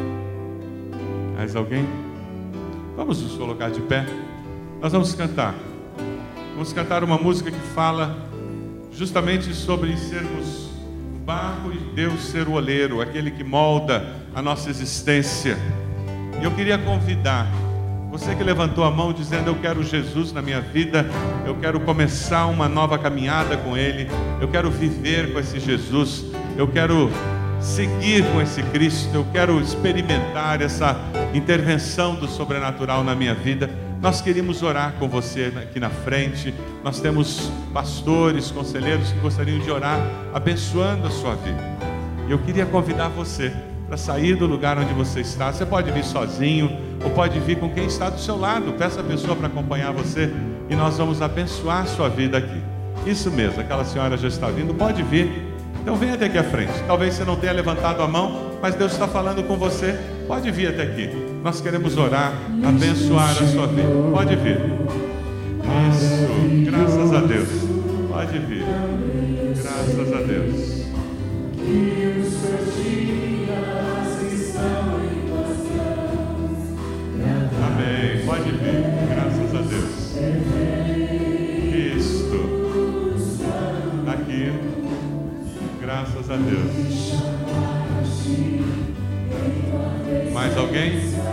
[1.36, 1.86] Mais alguém?
[2.96, 4.04] Vamos nos colocar de pé.
[4.80, 5.54] Nós vamos cantar.
[6.52, 8.16] Vamos cantar uma música que fala
[8.92, 10.70] justamente sobre sermos
[11.14, 15.56] o barro e Deus ser o oleiro, aquele que molda a nossa existência.
[16.40, 17.46] E eu queria convidar
[18.10, 21.06] você que levantou a mão dizendo: Eu quero Jesus na minha vida,
[21.46, 24.06] eu quero começar uma nova caminhada com Ele,
[24.38, 26.26] eu quero viver com esse Jesus,
[26.58, 27.10] eu quero
[27.62, 30.96] seguir com esse Cristo, eu quero experimentar essa
[31.32, 33.70] intervenção do sobrenatural na minha vida.
[34.00, 36.52] Nós queríamos orar com você aqui na frente.
[36.82, 40.00] Nós temos pastores, conselheiros que gostariam de orar,
[40.34, 41.62] abençoando a sua vida.
[42.28, 43.52] E eu queria convidar você
[43.86, 45.52] para sair do lugar onde você está.
[45.52, 48.72] Você pode vir sozinho ou pode vir com quem está do seu lado.
[48.72, 50.32] Peça a pessoa para acompanhar você
[50.68, 52.60] e nós vamos abençoar a sua vida aqui.
[53.06, 55.51] Isso mesmo, aquela senhora já está vindo, pode vir.
[55.82, 56.72] Então venha até aqui à frente.
[56.86, 59.98] Talvez você não tenha levantado a mão, mas Deus está falando com você.
[60.28, 61.10] Pode vir até aqui.
[61.42, 62.32] Nós queremos orar,
[62.64, 63.88] abençoar a sua vida.
[64.12, 64.60] Pode vir.
[65.90, 67.48] Isso, graças a Deus.
[68.08, 68.64] Pode vir.
[69.56, 70.82] Graças a Deus.
[71.56, 75.02] Que os seus dias estão.
[77.66, 78.24] Amém.
[78.24, 78.91] Pode vir.
[86.24, 86.70] Graças a Deus.
[90.32, 91.31] Mais alguém?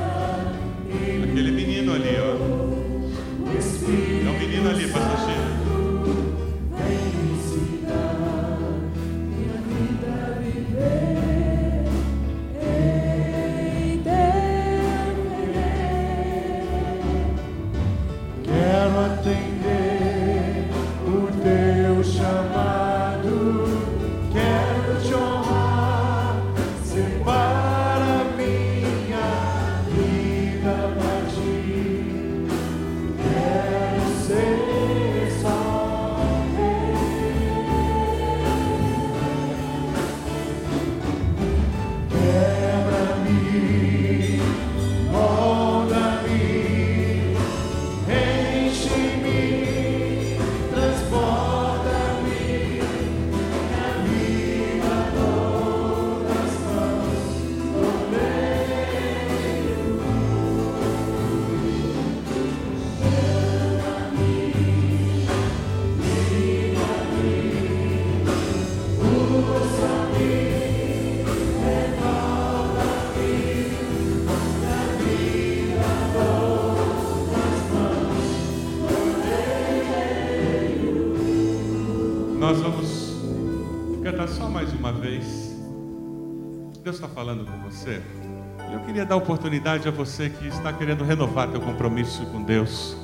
[89.00, 92.98] Queria dar oportunidade a você que está querendo renovar teu compromisso com Deus.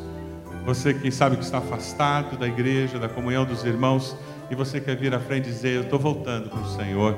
[0.66, 4.14] Você que sabe que está afastado da igreja, da comunhão dos irmãos,
[4.52, 7.18] e você quer vir à frente e dizer: Eu estou voltando para o Senhor.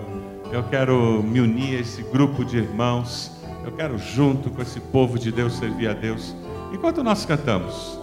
[0.51, 3.32] Eu quero me unir a esse grupo de irmãos.
[3.65, 6.36] Eu quero, junto com esse povo de Deus, servir a Deus.
[6.71, 7.99] Enquanto nós cantamos,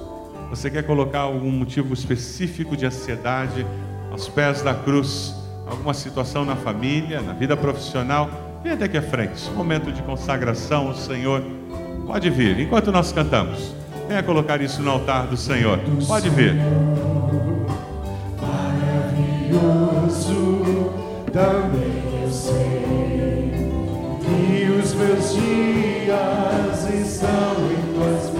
[0.50, 3.64] você quer colocar algum motivo específico de ansiedade
[4.10, 5.36] aos pés da cruz?
[5.68, 8.43] Alguma situação na família, na vida profissional?
[8.64, 9.50] Vem até aqui à frente.
[9.50, 11.42] Momento de consagração ao Senhor.
[12.06, 12.58] Pode vir.
[12.58, 13.74] Enquanto nós cantamos,
[14.08, 15.78] venha colocar isso no altar do Senhor.
[16.08, 16.54] Pode vir.
[19.50, 20.14] Maravilhoso
[21.30, 23.60] também eu sei
[24.24, 28.33] que os meus dias estão em tuas mãos.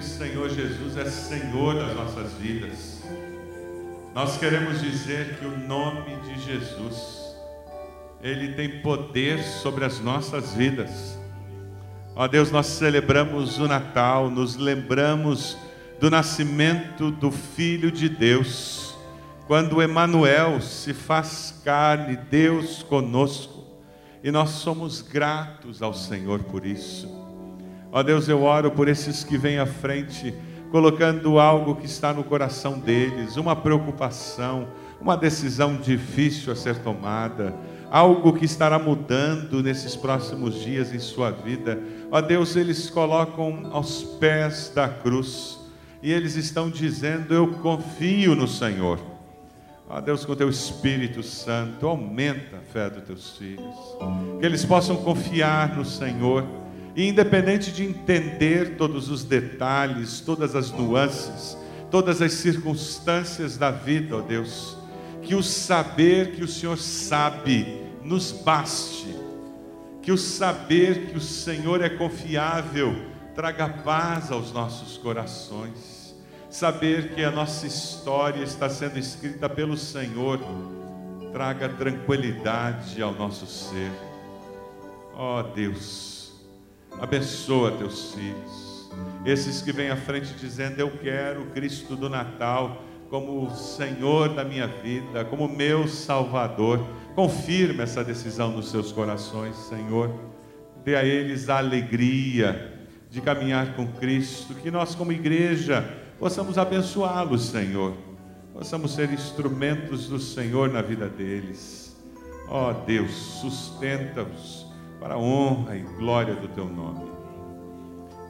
[0.00, 3.02] O Senhor Jesus é Senhor das nossas vidas.
[4.14, 7.36] Nós queremos dizer que o nome de Jesus
[8.22, 11.18] ele tem poder sobre as nossas vidas.
[12.16, 15.58] Ó Deus, nós celebramos o Natal, nos lembramos
[16.00, 18.96] do nascimento do Filho de Deus,
[19.46, 23.66] quando Emanuel se faz carne, Deus conosco,
[24.24, 27.19] e nós somos gratos ao Senhor por isso.
[27.92, 30.34] Ó Deus, eu oro por esses que vêm à frente,
[30.70, 34.68] colocando algo que está no coração deles, uma preocupação,
[35.00, 37.54] uma decisão difícil a ser tomada
[37.90, 41.82] algo que estará mudando nesses próximos dias em sua vida.
[42.10, 45.58] Ó Deus, eles colocam aos pés da cruz
[46.00, 49.00] e eles estão dizendo: Eu confio no Senhor.
[49.88, 53.74] Ó Deus, com teu Espírito Santo, aumenta a fé dos teus filhos,
[54.38, 56.46] que eles possam confiar no Senhor.
[56.94, 61.56] E independente de entender todos os detalhes, todas as nuances,
[61.90, 64.76] todas as circunstâncias da vida, ó Deus,
[65.22, 69.14] que o saber que o Senhor sabe nos baste.
[70.02, 76.14] Que o saber que o Senhor é confiável traga paz aos nossos corações.
[76.50, 80.40] Saber que a nossa história está sendo escrita pelo Senhor
[81.32, 83.90] traga tranquilidade ao nosso ser.
[85.14, 86.19] Ó oh, Deus,
[86.98, 88.90] abençoa teus filhos.
[89.24, 94.44] Esses que vêm à frente dizendo: Eu quero Cristo do Natal como o Senhor da
[94.44, 96.80] minha vida, como meu Salvador.
[97.14, 100.14] Confirma essa decisão nos seus corações, Senhor.
[100.84, 102.78] Dê a eles a alegria
[103.10, 105.84] de caminhar com Cristo, que nós, como igreja,
[106.18, 107.94] possamos abençoá-los, Senhor.
[108.54, 111.96] Possamos ser instrumentos do Senhor na vida deles.
[112.48, 114.59] Ó oh, Deus, sustenta-os
[115.00, 117.10] para a honra e glória do teu nome.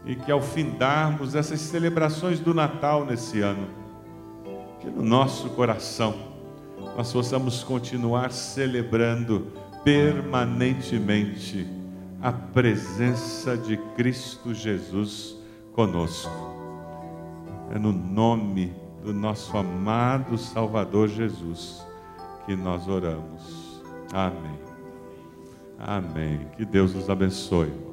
[0.07, 3.69] E que ao findarmos essas celebrações do Natal nesse ano,
[4.79, 6.15] que no nosso coração
[6.97, 9.49] nós possamos continuar celebrando
[9.85, 11.67] permanentemente
[12.23, 15.37] a presença de Cristo Jesus
[15.73, 16.31] conosco.
[17.75, 21.85] É no nome do nosso amado Salvador Jesus
[22.45, 23.81] que nós oramos.
[24.13, 24.60] Amém.
[25.81, 26.47] Amém.
[26.57, 27.90] Que Deus nos abençoe.